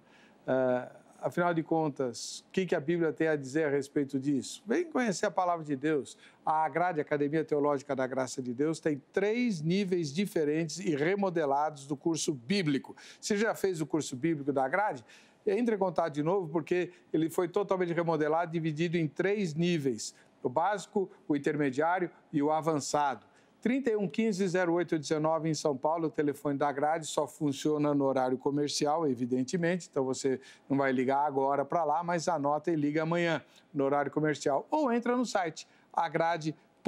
[0.46, 4.62] Uh, afinal de contas, o que, a Bíblia tem a dizer a respeito disso?
[4.66, 6.18] Vem conhecer a palavra de Deus.
[6.44, 11.96] A Grade Academia Teológica da Graça de Deus tem três níveis diferentes e remodelados do
[11.96, 12.94] curso bíblico.
[13.18, 15.02] Você já fez o curso bíblico da Grade?
[15.46, 20.48] Entre em contato de novo, porque ele foi totalmente remodelado, dividido em três níveis: o
[20.50, 23.26] básico, o intermediário e o avançado.
[23.64, 29.88] 3115 0819 em São Paulo, o telefone da grade só funciona no horário comercial, evidentemente,
[29.90, 30.38] então você
[30.68, 34.92] não vai ligar agora para lá, mas anota e liga amanhã no horário comercial ou
[34.92, 36.84] entra no site agrade.com.br,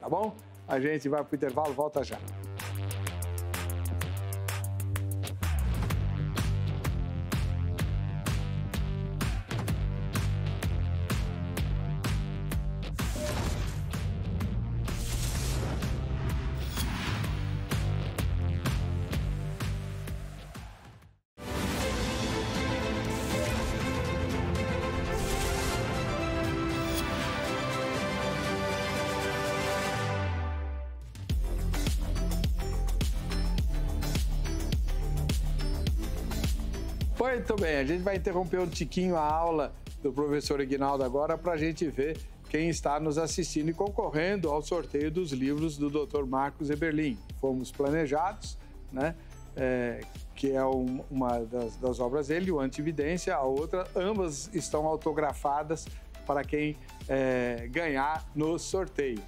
[0.00, 0.36] tá bom?
[0.68, 2.18] A gente vai para o intervalo, volta já.
[37.18, 41.54] Muito bem, a gente vai interromper um tiquinho a aula do professor Ignaldo agora para
[41.54, 42.16] a gente ver
[42.48, 46.24] quem está nos assistindo e concorrendo ao sorteio dos livros do Dr.
[46.24, 47.18] Marcos Eberlin.
[47.40, 48.56] Fomos planejados,
[48.92, 49.16] né?
[49.56, 50.00] É,
[50.36, 55.88] que é um, uma das, das, obras dele, o Antividência, a outra, ambas estão autografadas
[56.24, 56.76] para quem
[57.08, 59.20] é, ganhar no sorteio.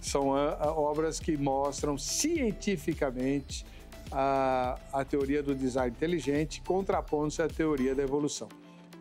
[0.00, 3.64] São a, a, obras que mostram cientificamente
[4.10, 8.48] a, a teoria do design inteligente, contrapondo-se à teoria da evolução.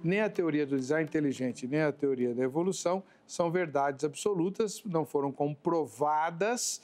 [0.03, 5.05] Nem a teoria do design inteligente, nem a teoria da evolução são verdades absolutas, não
[5.05, 6.81] foram comprovadas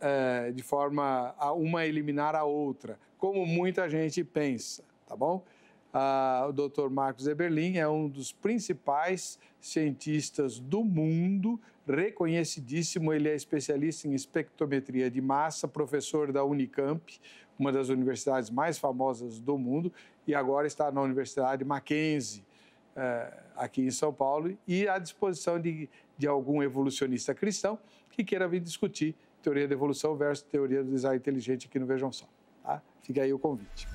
[0.00, 5.44] é, de forma a uma eliminar a outra, como muita gente pensa, tá bom?
[5.92, 6.90] Ah, o Dr.
[6.90, 13.12] Marcos Eberlin é um dos principais cientistas do mundo, reconhecidíssimo.
[13.12, 17.18] Ele é especialista em espectrometria de massa, professor da Unicamp,
[17.58, 19.92] uma das universidades mais famosas do mundo,
[20.26, 22.44] e agora está na Universidade Mackenzie,
[22.94, 27.78] eh, aqui em São Paulo, e à disposição de, de algum evolucionista cristão
[28.10, 32.12] que queira vir discutir teoria da evolução versus teoria do design inteligente aqui no Vejam
[32.12, 32.26] Só.
[32.62, 32.82] Tá?
[33.02, 33.88] Fica aí o convite.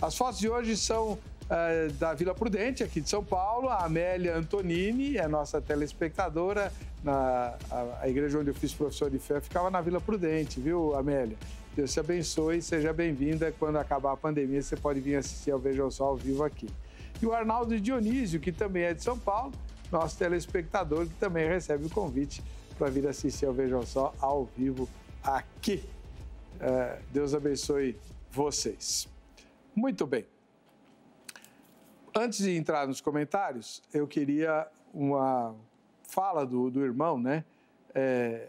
[0.00, 3.68] As fotos de hoje são uh, da Vila Prudente, aqui de São Paulo.
[3.68, 6.72] A Amélia Antonini é nossa telespectadora.
[7.02, 10.94] Na, a, a, igreja onde eu fiz professor de fé ficava na Vila Prudente, viu,
[10.96, 11.36] Amélia?
[11.74, 13.50] Deus te abençoe, seja bem-vinda.
[13.58, 16.68] Quando acabar a pandemia, você pode vir assistir ao Vejam Só ao vivo aqui.
[17.20, 19.52] E o Arnaldo Dionísio, que também é de São Paulo,
[19.90, 22.44] nosso telespectador, que também recebe o convite
[22.78, 24.88] para vir assistir ao Vejam Só ao vivo
[25.20, 25.84] aqui.
[26.60, 27.98] É, Deus abençoe
[28.30, 29.08] vocês.
[29.74, 30.24] Muito bem.
[32.14, 35.56] Antes de entrar nos comentários, eu queria uma
[36.04, 37.44] fala do, do irmão, né?
[37.92, 38.46] É,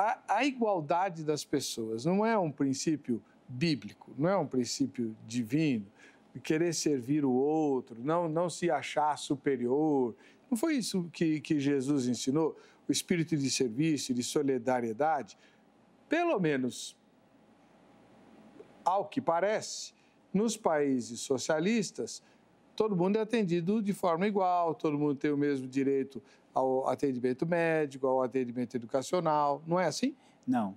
[0.00, 5.86] a, a igualdade das pessoas não é um princípio bíblico, não é um princípio divino,
[6.42, 10.14] querer servir o outro, não, não se achar superior.
[10.50, 12.56] Não foi isso que, que Jesus ensinou?
[12.88, 15.36] O espírito de serviço, de solidariedade?
[16.08, 16.96] Pelo menos,
[18.82, 19.92] ao que parece,
[20.32, 22.22] nos países socialistas,
[22.74, 26.22] todo mundo é atendido de forma igual, todo mundo tem o mesmo direito
[26.54, 29.62] ao atendimento médico, ao atendimento educacional.
[29.66, 30.14] Não é assim?
[30.46, 30.76] Não.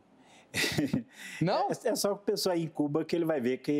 [1.41, 1.69] Não?
[1.69, 3.71] É, é só a pessoa em Cuba que ele vai ver que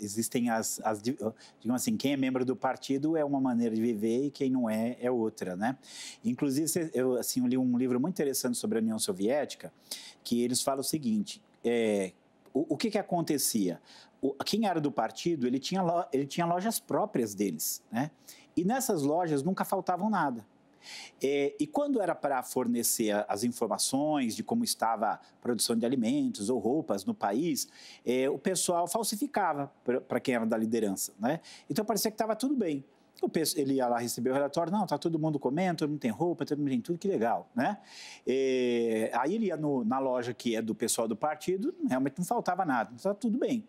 [0.00, 1.02] existem as, as.
[1.02, 1.36] Digamos
[1.82, 4.96] assim, quem é membro do partido é uma maneira de viver e quem não é,
[5.00, 5.76] é outra, né?
[6.24, 9.72] Inclusive, eu, assim, li um livro muito interessante sobre a União Soviética,
[10.24, 12.12] que eles falam o seguinte: é,
[12.52, 13.80] o, o que, que acontecia?
[14.20, 18.10] O, quem era do partido, ele tinha, lo, ele tinha lojas próprias deles, né?
[18.56, 20.46] E nessas lojas nunca faltavam nada.
[21.22, 26.50] É, e quando era para fornecer as informações de como estava a produção de alimentos
[26.50, 27.68] ou roupas no país,
[28.04, 29.72] é, o pessoal falsificava
[30.08, 31.12] para quem era da liderança.
[31.18, 31.40] Né?
[31.68, 32.84] Então parecia que estava tudo bem.
[33.54, 36.44] Ele ia lá receber o relatório, não, está todo mundo comendo, todo mundo tem roupa,
[36.44, 37.78] todo mundo tem tudo, que legal, né?
[38.26, 42.24] É, aí ele ia no, na loja que é do pessoal do partido, realmente não
[42.24, 43.64] faltava nada, está tudo bem.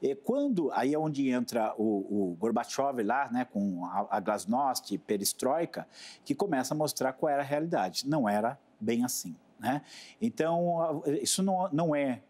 [0.00, 4.96] E quando, aí é onde entra o, o Gorbachev lá, né, com a, a Glasnost,
[4.98, 5.86] Perestroika,
[6.24, 8.08] que começa a mostrar qual era a realidade.
[8.08, 9.34] Não era bem assim.
[9.58, 9.82] Né?
[10.20, 12.22] Então, isso não, não é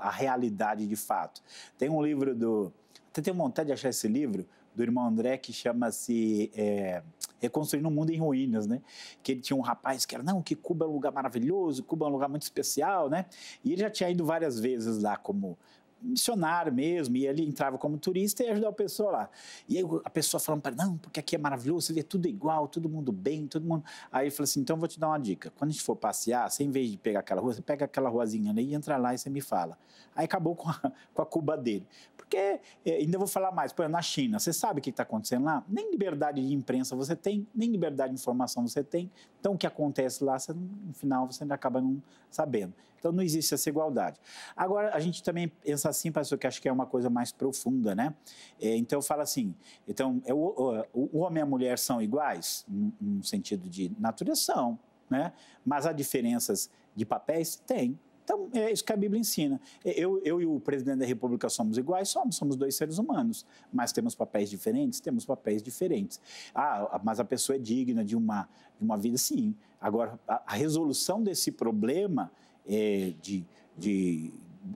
[0.00, 1.42] a realidade de fato.
[1.78, 2.72] Tem um livro do.
[3.10, 7.02] Até tenho vontade de achar esse livro, do irmão André, que chama-se é,
[7.40, 8.82] Reconstruindo o Mundo em Ruínas, né?
[9.22, 12.04] Que ele tinha um rapaz que era, não, que Cuba é um lugar maravilhoso, Cuba
[12.04, 13.24] é um lugar muito especial, né?
[13.64, 15.56] E ele já tinha ido várias vezes lá como
[16.00, 19.30] missionário mesmo, e ele entrava como turista e ajudava a pessoa lá.
[19.68, 22.28] E aí a pessoa falando para ele, não, porque aqui é maravilhoso, você vê tudo
[22.28, 23.84] igual, todo mundo bem, todo mundo...
[24.10, 26.50] Aí ele falou assim, então vou te dar uma dica, quando a gente for passear,
[26.50, 29.14] você em vez de pegar aquela rua, você pega aquela ruazinha ali e entra lá
[29.14, 29.78] e você me fala.
[30.14, 31.86] Aí acabou com a, com a Cuba dele.
[32.28, 35.44] Porque, é, ainda vou falar mais, por na China, você sabe o que está acontecendo
[35.44, 35.64] lá?
[35.68, 39.10] Nem liberdade de imprensa você tem, nem liberdade de informação você tem.
[39.38, 42.74] Então, o que acontece lá, você, no final, você acaba não sabendo.
[42.98, 44.18] Então, não existe essa igualdade.
[44.56, 47.94] Agora, a gente também pensa assim, pastor, que acho que é uma coisa mais profunda,
[47.94, 48.12] né?
[48.60, 49.54] É, então, fala assim,
[49.86, 54.76] então, é, o, homem e a mulher são iguais, no sentido de natureza, são,
[55.08, 55.32] né?
[55.64, 57.54] Mas há diferenças de papéis?
[57.54, 57.96] Tem.
[58.26, 59.60] Então, é isso que a Bíblia ensina.
[59.84, 62.08] Eu, eu e o presidente da República somos iguais?
[62.08, 63.46] Somos, somos dois seres humanos.
[63.72, 64.98] Mas temos papéis diferentes?
[64.98, 66.20] Temos papéis diferentes.
[66.52, 69.16] Ah, mas a pessoa é digna de uma, de uma vida?
[69.16, 69.54] Sim.
[69.80, 72.32] Agora, a, a resolução desse problema
[72.66, 73.46] é, de,
[73.78, 74.32] de,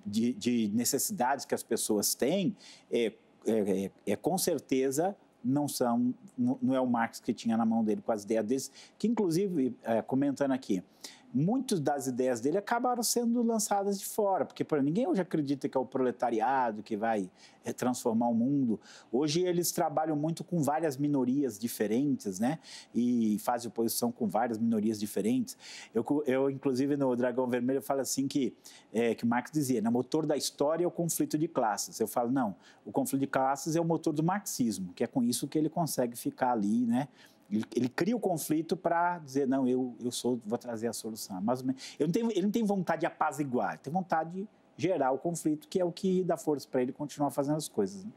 [0.07, 2.57] de, de, necessidades que as pessoas têm
[2.89, 3.13] é,
[3.45, 7.83] é, é, é com certeza não são, não é o Marx que tinha na mão
[7.83, 8.63] dele com as ideias dele,
[8.99, 10.85] que inclusive, é, comentando aqui,
[11.33, 15.77] muitas das ideias dele acabaram sendo lançadas de fora, porque por, ninguém hoje acredita que
[15.77, 17.31] é o proletariado que vai
[17.65, 18.81] eh, transformar o mundo.
[19.13, 22.59] Hoje eles trabalham muito com várias minorias diferentes, né?
[22.95, 25.57] E fazem oposição com várias minorias diferentes.
[25.95, 28.55] Eu, eu inclusive, no Dragão Vermelho, falo assim que,
[28.93, 32.01] é, que Marx dizia, o motor da história é o conflito de classes.
[32.01, 35.23] Eu falo, não, o conflito de classes é o motor do marxismo, que é com
[35.23, 37.09] isso que ele consegue ficar ali, né?
[37.51, 41.41] Ele, ele cria o conflito para dizer, não, eu, eu sou, vou trazer a solução.
[41.43, 45.11] Mas ele não, tem, ele não tem vontade de apaziguar, ele tem vontade de gerar
[45.11, 48.05] o conflito, que é o que dá força para ele continuar fazendo as coisas.
[48.05, 48.13] Né?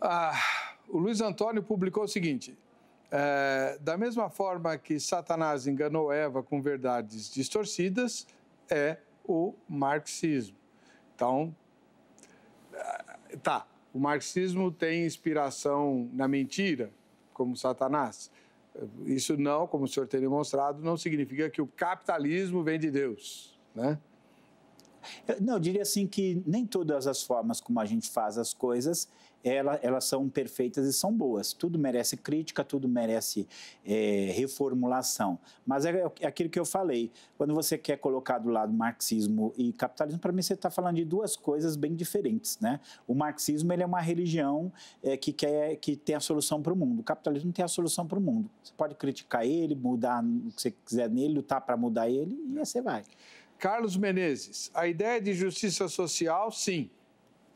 [0.00, 0.32] Ah,
[0.88, 2.56] o Luiz Antônio publicou o seguinte:
[3.10, 8.26] é, da mesma forma que Satanás enganou Eva com verdades distorcidas,
[8.70, 10.56] é o marxismo.
[11.14, 11.54] Então,
[12.72, 16.92] é, tá, o marxismo tem inspiração na mentira?
[17.38, 18.30] Como Satanás.
[19.06, 23.58] Isso não, como o senhor tem demonstrado, não significa que o capitalismo vem de Deus,
[23.74, 23.98] né?
[25.40, 29.08] Não, eu diria assim que nem todas as formas como a gente faz as coisas
[29.42, 31.52] ela, elas são perfeitas e são boas.
[31.52, 33.46] Tudo merece crítica, tudo merece
[33.84, 35.38] é, reformulação.
[35.66, 37.10] Mas é, é, aquilo que eu falei.
[37.36, 41.04] Quando você quer colocar do lado marxismo e capitalismo, para mim você está falando de
[41.04, 42.58] duas coisas bem diferentes.
[42.60, 42.80] Né?
[43.06, 46.76] O marxismo ele é uma religião é, que, quer, que tem a solução para o
[46.76, 47.00] mundo.
[47.00, 48.50] O capitalismo tem a solução para o mundo.
[48.62, 52.58] Você pode criticar ele, mudar o que você quiser nele, lutar para mudar ele, e
[52.58, 53.04] aí você vai.
[53.58, 56.88] Carlos Menezes, a ideia de justiça social, sim,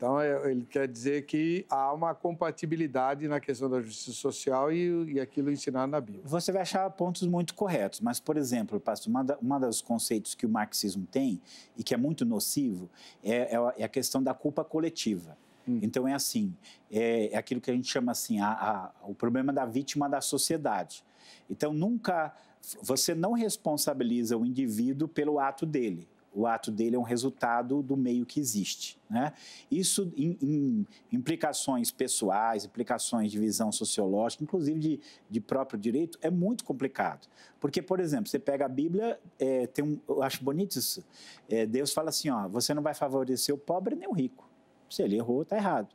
[0.03, 5.13] então, é, ele quer dizer que há uma compatibilidade na questão da justiça social e,
[5.13, 6.25] e aquilo ensinado na Bíblia.
[6.25, 10.35] Você vai achar pontos muito corretos, mas, por exemplo, pastor, uma, da, uma dos conceitos
[10.35, 11.41] que o marxismo tem
[11.77, 12.91] e que é muito nocivo
[13.23, 15.39] é, é, é a questão da culpa coletiva.
[15.69, 15.79] Hum.
[15.81, 16.53] Então, é assim,
[16.91, 20.21] é, é, aquilo que a gente chama assim, a, a, o problema da vítima da
[20.21, 21.05] sociedade.
[21.49, 22.35] Então, nunca,
[22.83, 27.97] você não responsabiliza o indivíduo pelo ato dele o ato dele é um resultado do
[27.97, 28.99] meio que existe.
[29.09, 29.33] Né?
[29.71, 36.31] Isso em, em implicações pessoais, implicações de visão sociológica, inclusive de, de próprio direito, é
[36.31, 37.29] muito complicado.
[37.61, 41.05] Porque, por exemplo, você pega a Bíblia, é, tem um, eu acho bonito isso,
[41.49, 44.52] é, Deus fala assim, ó, você não vai favorecer o pobre nem o rico.
[44.93, 45.89] Se ele errou, está errado.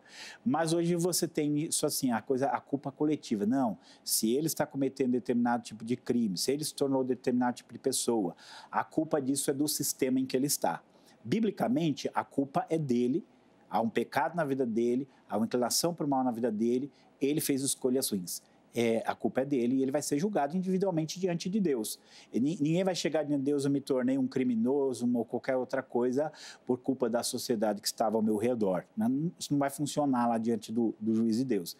[0.45, 3.45] Mas hoje você tem isso assim, a coisa, a culpa coletiva.
[3.45, 7.71] Não, se ele está cometendo determinado tipo de crime, se ele se tornou determinado tipo
[7.71, 8.35] de pessoa,
[8.71, 10.81] a culpa disso é do sistema em que ele está.
[11.23, 13.25] Biblicamente, a culpa é dele,
[13.69, 16.91] há um pecado na vida dele, há uma inclinação para o mal na vida dele,
[17.19, 18.41] ele fez escolhas ruins
[18.77, 21.99] é, a culpa é dele e ele vai ser julgado individualmente diante de Deus.
[22.31, 25.81] E ninguém vai chegar diante de Deus, eu me tornei um criminoso ou qualquer outra
[25.81, 26.31] coisa
[26.63, 28.85] por culpa da sociedade que estava ao meu redor.
[28.95, 29.09] Né?
[29.39, 31.75] Isso não vai funcionar lá diante do, do juiz de Deus.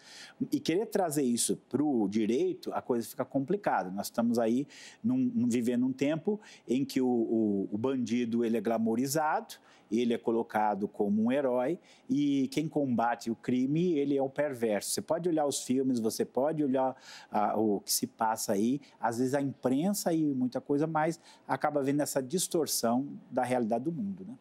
[0.50, 3.92] E querer trazer isso para o direito, a coisa fica complicada.
[3.92, 4.66] Nós estamos aí
[5.02, 9.54] num, vivendo um tempo em que o, o, o bandido ele é glamorizado,
[9.90, 11.78] ele é colocado como um herói
[12.08, 14.90] e quem combate o crime, ele é o perverso.
[14.90, 16.96] Você pode olhar os filmes, você pode olhar
[17.30, 21.82] ah, o que se passa aí, às vezes a imprensa e muita coisa mais acaba
[21.82, 24.34] vendo essa distorção da realidade do mundo, né?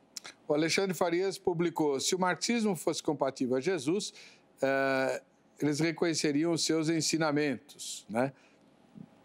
[0.47, 4.13] O Alexandre Farias publicou: se o marxismo fosse compatível a Jesus,
[4.61, 5.21] eh,
[5.61, 8.31] eles reconheceriam os seus ensinamentos, né?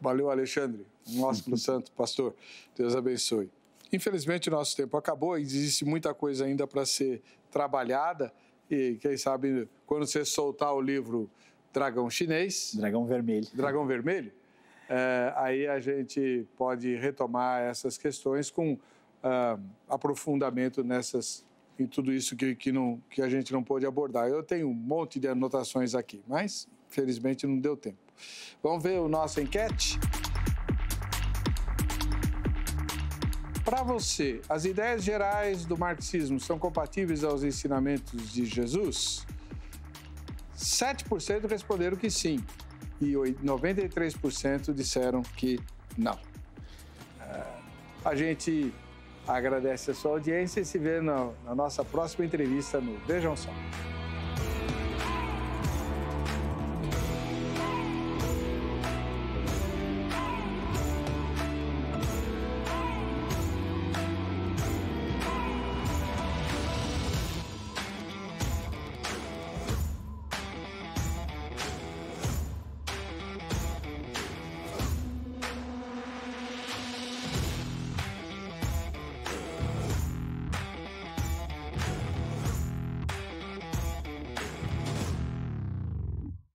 [0.00, 0.86] Valeu, Alexandre.
[1.08, 2.34] Um ósculo santo, pastor.
[2.76, 3.50] Deus abençoe.
[3.92, 8.32] Infelizmente, o nosso tempo acabou, existe muita coisa ainda para ser trabalhada
[8.70, 11.30] e, quem sabe, quando você soltar o livro
[11.72, 12.74] Dragão Chinês...
[12.74, 13.46] Dragão Vermelho.
[13.52, 14.32] Dragão Vermelho,
[14.88, 21.44] é, aí a gente pode retomar essas questões com uh, aprofundamento nessas
[21.78, 24.28] em tudo isso que, que, não, que a gente não pôde abordar.
[24.28, 27.98] Eu tenho um monte de anotações aqui, mas felizmente não deu tempo.
[28.62, 29.98] Vamos ver o nosso enquete?
[33.72, 39.26] Para você, as ideias gerais do marxismo são compatíveis aos ensinamentos de Jesus?
[40.54, 42.44] 7% responderam que sim
[43.00, 45.58] e 93% disseram que
[45.96, 46.18] não.
[47.18, 47.44] É,
[48.04, 48.74] a gente
[49.26, 53.48] agradece a sua audiência e se vê na, na nossa próxima entrevista no Vejam Só.